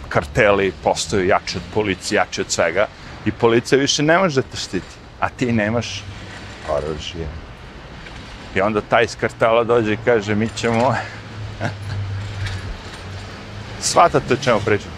karteli 0.10 0.74
postaju 0.84 1.28
jači 1.28 1.58
od 1.58 1.64
policije, 1.74 2.18
jači 2.18 2.42
od 2.42 2.52
svega 2.52 2.88
i 3.26 3.32
policija 3.32 3.80
više 3.80 4.04
ne 4.04 4.18
može 4.18 4.42
da 4.42 4.48
te 4.48 4.58
štiti, 4.58 4.96
a 5.20 5.30
ti 5.30 5.52
nemaš 5.52 6.04
oružje. 6.70 7.28
I 8.56 8.62
onda 8.62 8.82
taj 8.82 9.04
iz 9.04 9.16
kartela 9.16 9.64
dođe 9.64 9.94
i 9.94 9.98
kaže, 10.06 10.36
mi 10.36 10.50
ćemo... 10.56 10.96
Svatate 13.82 14.34
o 14.34 14.38
čemu 14.44 14.60
pričam. 14.66 14.92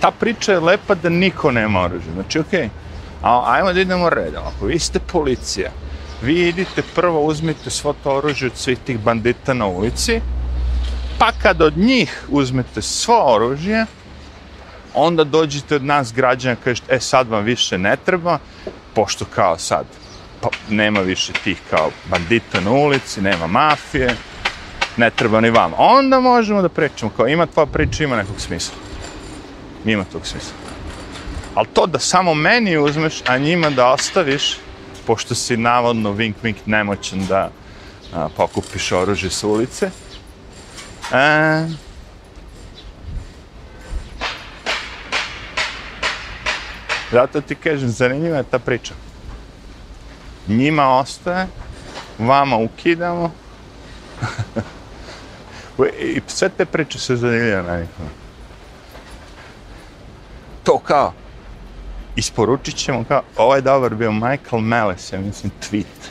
Ta 0.00 0.10
priča 0.10 0.52
je 0.52 0.60
lepa 0.60 0.94
da 0.94 1.08
niko 1.08 1.50
nema 1.50 1.80
oružje. 1.80 2.12
Znači, 2.12 2.38
okej, 2.38 2.60
okay, 2.60 2.85
a, 3.22 3.42
ajmo 3.46 3.72
da 3.72 3.80
idemo 3.80 4.10
redom. 4.10 4.42
Ako 4.56 4.66
vi 4.66 4.78
ste 4.78 4.98
policija, 4.98 5.70
vi 6.22 6.48
idite 6.48 6.82
prvo 6.94 7.20
uzmite 7.20 7.70
svo 7.70 7.94
to 8.02 8.16
oružje 8.16 8.46
od 8.46 8.56
svih 8.56 8.78
tih 8.78 8.98
bandita 8.98 9.54
na 9.54 9.66
ulici, 9.66 10.20
pa 11.18 11.32
kad 11.42 11.62
od 11.62 11.78
njih 11.78 12.24
uzmete 12.28 12.82
svo 12.82 13.34
oružje, 13.34 13.86
onda 14.94 15.24
dođete 15.24 15.76
od 15.76 15.84
nas 15.84 16.12
građana, 16.12 16.56
kažete, 16.64 16.94
e 16.94 17.00
sad 17.00 17.28
vam 17.28 17.44
više 17.44 17.78
ne 17.78 17.96
treba, 17.96 18.38
pošto 18.94 19.24
kao 19.24 19.58
sad 19.58 19.86
pa, 20.40 20.48
nema 20.68 21.00
više 21.00 21.32
tih 21.32 21.60
kao 21.70 21.90
bandita 22.10 22.60
na 22.60 22.70
ulici, 22.70 23.20
nema 23.20 23.46
mafije, 23.46 24.16
ne 24.96 25.10
treba 25.10 25.40
ni 25.40 25.50
vama. 25.50 25.76
Onda 25.78 26.20
možemo 26.20 26.62
da 26.62 26.68
pričamo, 26.68 27.12
kao 27.16 27.28
ima 27.28 27.46
tvoja 27.46 27.66
priča, 27.66 28.04
ima 28.04 28.16
nekog 28.16 28.40
smisla. 28.40 28.74
Ima 29.84 30.04
tog 30.04 30.26
smisla. 30.26 30.65
Ali 31.56 31.66
to 31.72 31.86
da 31.86 31.98
samo 31.98 32.34
meni 32.34 32.78
uzmeš, 32.78 33.22
a 33.26 33.38
njima 33.38 33.70
da 33.70 33.92
ostaviš, 33.92 34.56
pošto 35.06 35.34
si 35.34 35.56
navodno 35.56 36.12
vink 36.12 36.36
vink 36.42 36.56
nemoćan 36.66 37.26
da 37.26 37.50
a, 38.14 38.28
pokupiš 38.36 38.92
oružje 38.92 39.30
sa 39.30 39.46
ulice, 39.46 39.90
e, 41.12 41.66
Zato 47.12 47.40
ti 47.40 47.54
kažem, 47.54 47.88
zanimljiva 47.88 48.36
je 48.36 48.50
ta 48.50 48.58
priča. 48.58 48.94
Njima 50.48 50.98
ostaje, 50.98 51.46
vama 52.18 52.56
ukidamo. 52.56 53.32
I 56.00 56.20
sve 56.26 56.48
te 56.48 56.64
priče 56.64 56.98
se 56.98 57.16
zanimljive 57.16 57.62
na 57.62 57.76
nikom. 57.76 58.06
To 60.64 60.78
kao, 60.78 61.12
isporučit 62.16 62.76
ćemo 62.76 63.04
kao, 63.04 63.22
ovaj 63.36 63.60
dobar 63.60 63.94
bio 63.94 64.12
Michael 64.12 64.60
Malice, 64.60 65.16
ja 65.16 65.22
mislim, 65.22 65.52
tweet. 65.70 66.10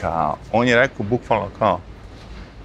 Kao, 0.00 0.36
on 0.52 0.68
je 0.68 0.76
rekao 0.76 1.06
bukvalno 1.06 1.48
kao, 1.58 1.80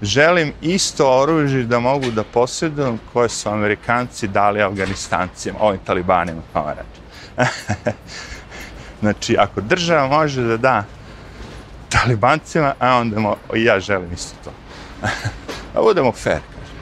želim 0.01 0.53
isto 0.61 1.21
oružje 1.21 1.63
da 1.63 1.79
mogu 1.79 2.11
da 2.11 2.23
posjedujem 2.23 2.99
koje 3.13 3.29
su 3.29 3.49
Amerikanci 3.49 4.27
dali 4.27 4.61
Afganistancima, 4.61 5.57
ovim 5.61 5.79
talibanima, 5.85 6.41
kao 6.53 6.69
reći. 6.69 7.03
znači, 9.01 9.37
ako 9.37 9.61
država 9.61 10.07
može 10.07 10.41
da 10.41 10.57
da 10.57 10.83
talibancima, 11.89 12.73
a 12.79 12.95
onda 12.95 13.19
mo, 13.19 13.35
ja 13.55 13.79
želim 13.79 14.13
isto 14.13 14.35
to. 14.43 14.51
da 15.73 15.81
budemo 15.81 16.11
fair, 16.11 16.39
kažem. 16.39 16.77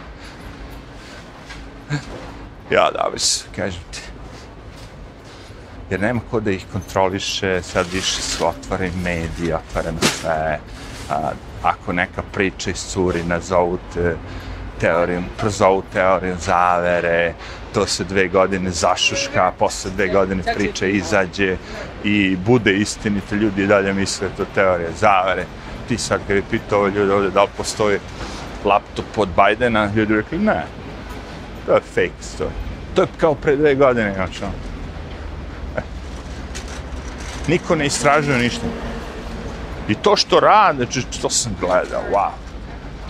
Ja, 2.72 2.91
da, 2.91 3.20
se, 3.20 3.45
kažem 3.55 3.82
ti. 3.91 4.00
Jer 5.91 5.99
nema 5.99 6.21
ko 6.31 6.39
da 6.39 6.51
ih 6.51 6.65
kontroliše, 6.71 7.61
sad 7.61 7.85
više 7.93 8.21
su 8.21 8.47
otvoreni 8.47 8.97
mediji, 9.03 9.53
otvoreno 9.53 9.97
sve, 10.01 10.59
a, 11.09 11.31
ako 11.63 11.93
neka 11.93 12.23
priča 12.33 12.71
iscuri, 12.71 13.23
nazovu 13.23 13.77
te 13.93 14.15
teorijom, 14.79 15.25
prozovu 15.37 15.83
teorijom 15.93 16.37
zavere, 16.39 17.33
to 17.73 17.85
se 17.87 18.03
dve 18.03 18.27
godine 18.27 18.71
zašuška, 18.71 19.51
posle 19.59 19.91
dve 19.91 20.07
godine 20.07 20.43
priča 20.55 20.85
izađe 20.85 21.57
i 22.03 22.35
bude 22.35 22.73
istinite, 22.73 23.35
ljudi 23.35 23.67
dalje 23.67 23.93
misle 23.93 24.27
to 24.37 24.45
teorije 24.55 24.89
zavere. 24.99 25.45
Ti 25.87 25.97
sad 25.97 26.21
kad 26.27 26.35
je 26.35 26.43
pitao 26.51 26.79
ove 26.79 26.91
ljude 26.91 27.13
ovde 27.13 27.29
da 27.29 27.43
li 27.43 27.49
postoji 27.57 27.99
laptop 28.65 29.17
od 29.17 29.29
Bajdena, 29.35 29.91
ljudi 29.95 30.15
rekli 30.15 30.37
ne, 30.37 30.63
to 31.65 31.73
je 31.73 31.81
fake 31.81 32.21
story. 32.21 32.55
To 32.95 33.01
je 33.01 33.07
kao 33.17 33.35
pre 33.35 33.55
dve 33.55 33.75
godine, 33.75 34.13
znači. 34.13 34.70
Niko 37.51 37.75
ne 37.75 37.85
istražuje 37.85 38.37
ništa. 38.37 38.65
I 39.89 39.95
to 39.95 40.15
što 40.15 40.39
rade, 40.39 40.85
to 41.21 41.29
sam 41.29 41.55
gledao, 41.59 42.01
wow. 42.11 42.29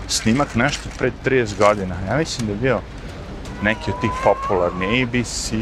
Snimak 0.08 0.54
nešto 0.54 0.88
pred 0.98 1.12
30 1.24 1.58
godina. 1.58 1.94
Ja 2.08 2.16
mislim 2.16 2.46
da 2.46 2.52
je 2.52 2.58
bio 2.58 2.80
neki 3.62 3.90
od 3.90 4.00
tih 4.00 4.10
popularni 4.24 5.02
ABC, 5.02 5.52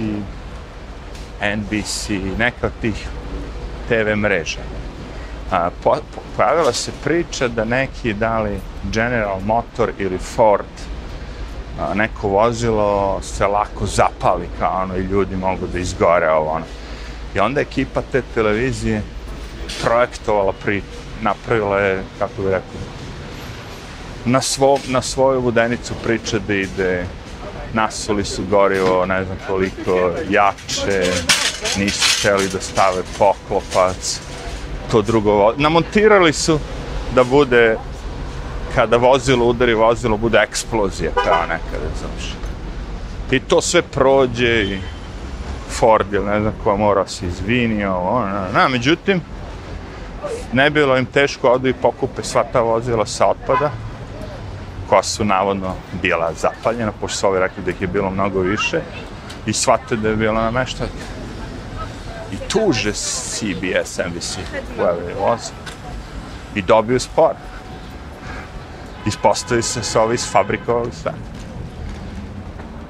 NBC, 1.56 2.08
neka 2.38 2.66
od 2.66 2.72
tih 2.80 3.08
TV 3.88 4.16
mreža. 4.16 4.60
A, 5.50 5.70
po, 5.82 5.90
po, 6.14 6.20
pojavila 6.36 6.72
se 6.72 6.92
priča 7.04 7.48
da 7.48 7.64
neki 7.64 8.14
dali 8.14 8.60
General 8.92 9.40
Motor 9.40 9.92
ili 9.98 10.18
Ford 10.18 10.74
a, 11.80 11.94
neko 11.94 12.28
vozilo 12.28 13.20
se 13.22 13.46
lako 13.46 13.86
zapali 13.86 14.48
kao 14.58 14.82
ono 14.82 14.96
i 14.96 15.00
ljudi 15.00 15.36
mogu 15.36 15.66
da 15.72 15.78
izgore 15.78 16.30
ovo 16.30 16.50
ono. 16.50 16.64
I 17.34 17.40
onda 17.40 17.60
ekipa 17.60 18.02
te 18.12 18.22
televizije 18.34 19.02
projektovala 19.84 20.52
pri 20.52 20.82
napravila 21.22 21.78
je, 21.78 22.02
kako 22.18 22.42
bih 22.42 22.50
rekao, 22.50 22.80
na, 24.24 24.40
svo, 24.40 24.78
na 24.88 25.02
svoju 25.02 25.40
vodenicu 25.40 25.94
priče 26.04 26.38
da 26.38 26.54
ide 26.54 27.04
nasuli 27.74 28.24
su 28.24 28.42
gorivo, 28.50 29.06
ne 29.06 29.24
znam 29.24 29.38
koliko, 29.46 30.10
jače, 30.30 31.12
nisu 31.78 32.18
htjeli 32.18 32.48
da 32.48 32.60
stave 32.60 33.02
poklopac, 33.18 34.20
to 34.90 35.02
drugo, 35.02 35.54
namontirali 35.56 36.32
su 36.32 36.58
da 37.14 37.24
bude, 37.24 37.76
kada 38.74 38.96
vozilo 38.96 39.46
udari 39.46 39.74
vozilo, 39.74 40.16
bude 40.16 40.38
eksplozija, 40.38 41.10
kao 41.14 41.42
nekada, 41.42 41.86
znaš. 41.98 42.34
I 43.30 43.40
to 43.40 43.60
sve 43.60 43.82
prođe 43.82 44.62
i 44.62 44.78
Ford, 45.70 46.12
ili 46.12 46.26
ne 46.26 46.40
znam 46.40 46.52
ko 46.64 46.76
mora 46.76 47.06
se 47.06 47.26
izvinio, 47.26 47.96
ono, 47.96 48.46
na, 48.54 48.68
međutim, 48.68 49.20
ne 50.52 50.70
bilo 50.70 50.96
im 50.96 51.06
teško 51.06 51.48
odu 51.48 51.68
i 51.68 51.72
pokupe 51.72 52.22
sva 52.22 52.44
ta 52.52 52.60
vozila 52.60 53.06
sa 53.06 53.26
otpada, 53.26 53.70
koja 54.88 55.02
su 55.02 55.24
navodno 55.24 55.74
bila 56.02 56.32
zapaljena, 56.32 56.92
pošto 57.00 57.18
su 57.18 57.26
ovi 57.26 57.40
rekli 57.40 57.62
da 57.64 57.70
ih 57.70 57.80
je 57.80 57.86
bilo 57.86 58.10
mnogo 58.10 58.40
više, 58.40 58.80
i 59.46 59.52
shvate 59.52 59.96
da 59.96 60.08
je 60.08 60.16
bilo 60.16 60.40
nameštati. 60.40 60.92
I 62.32 62.36
tuže 62.48 62.92
CBS, 62.92 63.98
NBC, 63.98 64.38
whoever 64.78 65.10
it 65.10 65.16
was, 65.20 65.50
i 66.54 66.62
dobiju 66.62 67.00
spor. 67.00 67.34
Ispostavi 69.06 69.62
se 69.62 69.82
se 69.82 70.00
ovi 70.00 70.14
isfabrikovali 70.14 70.90
sve. 70.92 71.12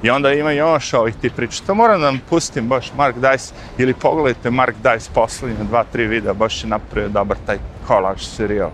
I 0.03 0.09
onda 0.09 0.33
ima 0.33 0.51
još 0.51 0.93
ovih 0.93 1.15
ti 1.15 1.29
priča. 1.29 1.63
To 1.67 1.75
moram 1.75 2.01
da 2.01 2.05
vam 2.05 2.21
pustim 2.29 2.67
baš 2.67 2.91
Mark 2.97 3.15
Dice 3.15 3.53
ili 3.77 3.93
pogledajte 3.93 4.51
Mark 4.51 4.75
Dice 4.75 5.09
poslednje 5.13 5.63
dva, 5.63 5.83
tri 5.83 6.07
videa, 6.07 6.33
baš 6.33 6.63
je 6.63 6.69
napravio 6.69 7.09
dobar 7.09 7.37
taj 7.45 7.57
kolaž 7.87 8.21
serijal 8.21 8.71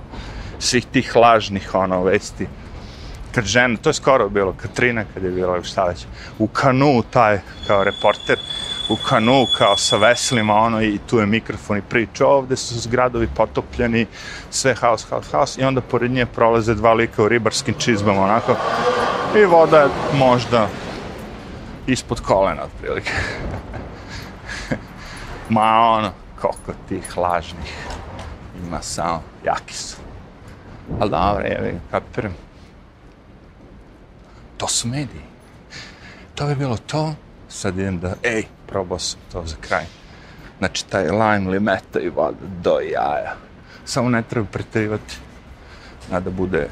svih 0.59 0.85
tih 0.85 1.15
lažnih 1.15 1.75
ono 1.75 2.03
vesti. 2.03 2.47
Kad 3.31 3.45
žena, 3.45 3.77
to 3.77 3.89
je 3.89 3.93
skoro 3.93 4.29
bilo, 4.29 4.53
Katrina 4.61 5.03
kad 5.13 5.23
je 5.23 5.31
bila 5.31 5.63
šta 5.63 5.85
već, 5.85 6.05
u 6.39 6.47
kanu 6.47 7.03
taj 7.11 7.39
kao 7.67 7.83
reporter, 7.83 8.39
u 8.89 8.95
kanu 8.95 9.45
kao 9.57 9.77
sa 9.77 9.97
veslima 9.97 10.53
ono 10.53 10.81
i 10.81 10.99
tu 11.09 11.19
je 11.19 11.25
mikrofon 11.25 11.77
i 11.77 11.81
priča 11.81 12.27
ovde 12.27 12.55
su 12.55 12.79
zgradovi 12.79 13.27
potopljeni, 13.35 14.05
sve 14.49 14.73
haos, 14.73 15.07
haos, 15.09 15.31
haos 15.31 15.57
i 15.57 15.63
onda 15.63 15.81
pored 15.81 16.11
nje 16.11 16.25
prolaze 16.25 16.75
dva 16.75 16.93
lika 16.93 17.23
u 17.23 17.27
ribarskim 17.27 17.75
čizbama 17.77 18.23
onako 18.23 18.55
i 19.35 19.45
voda 19.45 19.79
je 19.79 19.89
možda 20.13 20.67
ispod 21.87 22.21
kolena, 22.21 22.63
otprilike. 22.63 23.11
Ma 25.49 25.79
ono, 25.79 26.11
koliko 26.41 26.73
tih 26.89 27.17
lažnih 27.17 27.73
ima 28.67 28.81
samo, 28.81 29.23
jaki 29.45 29.73
su. 29.73 29.97
Ali 30.99 31.11
dobro, 31.11 31.45
ja 31.45 31.79
kapiram. 31.91 32.33
To 34.57 34.67
su 34.67 34.87
mediji. 34.87 35.21
To 36.35 36.45
bi 36.45 36.55
bilo 36.55 36.77
to. 36.77 37.13
Sad 37.49 37.77
idem 37.77 37.99
da, 37.99 38.13
ej, 38.23 38.43
probao 38.67 38.99
sam 38.99 39.19
to 39.31 39.45
za 39.45 39.55
kraj. 39.61 39.85
Znači, 40.57 40.85
taj 40.85 41.03
lime 41.03 41.49
limeta 41.51 41.99
i 41.99 42.09
voda 42.09 42.37
do 42.63 42.79
jaja. 42.79 43.35
Samo 43.85 44.09
ne 44.09 44.23
treba 44.23 44.47
pretrivati. 44.51 45.17
Zna 46.07 46.19
da 46.19 46.29
bude 46.29 46.69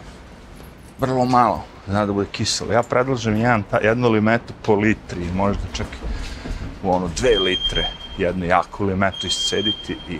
vrlo 0.99 1.25
malo 1.25 1.63
zna 1.87 2.05
da 2.05 2.13
bude 2.13 2.27
kiselo. 2.31 2.73
Ja 2.73 2.83
predlažem 2.83 3.37
jedan, 3.37 3.63
ta, 3.63 3.77
jednu 3.77 4.09
limetu 4.09 4.53
po 4.61 4.75
litri, 4.75 5.31
možda 5.33 5.63
čak 5.73 5.87
u 6.83 6.91
ono 6.91 7.09
dve 7.17 7.39
litre, 7.39 7.87
jednu 8.17 8.45
jaku 8.45 8.85
limetu 8.85 9.27
iscediti 9.27 9.97
i 10.09 10.19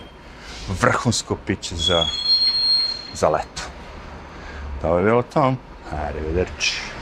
vrhunsko 0.82 1.36
piće 1.36 1.76
za, 1.76 2.06
za 3.14 3.30
leto. 3.30 3.62
To 4.82 4.98
je 4.98 5.04
bilo 5.04 5.22
to. 5.22 5.56
Arrivederci. 5.92 6.95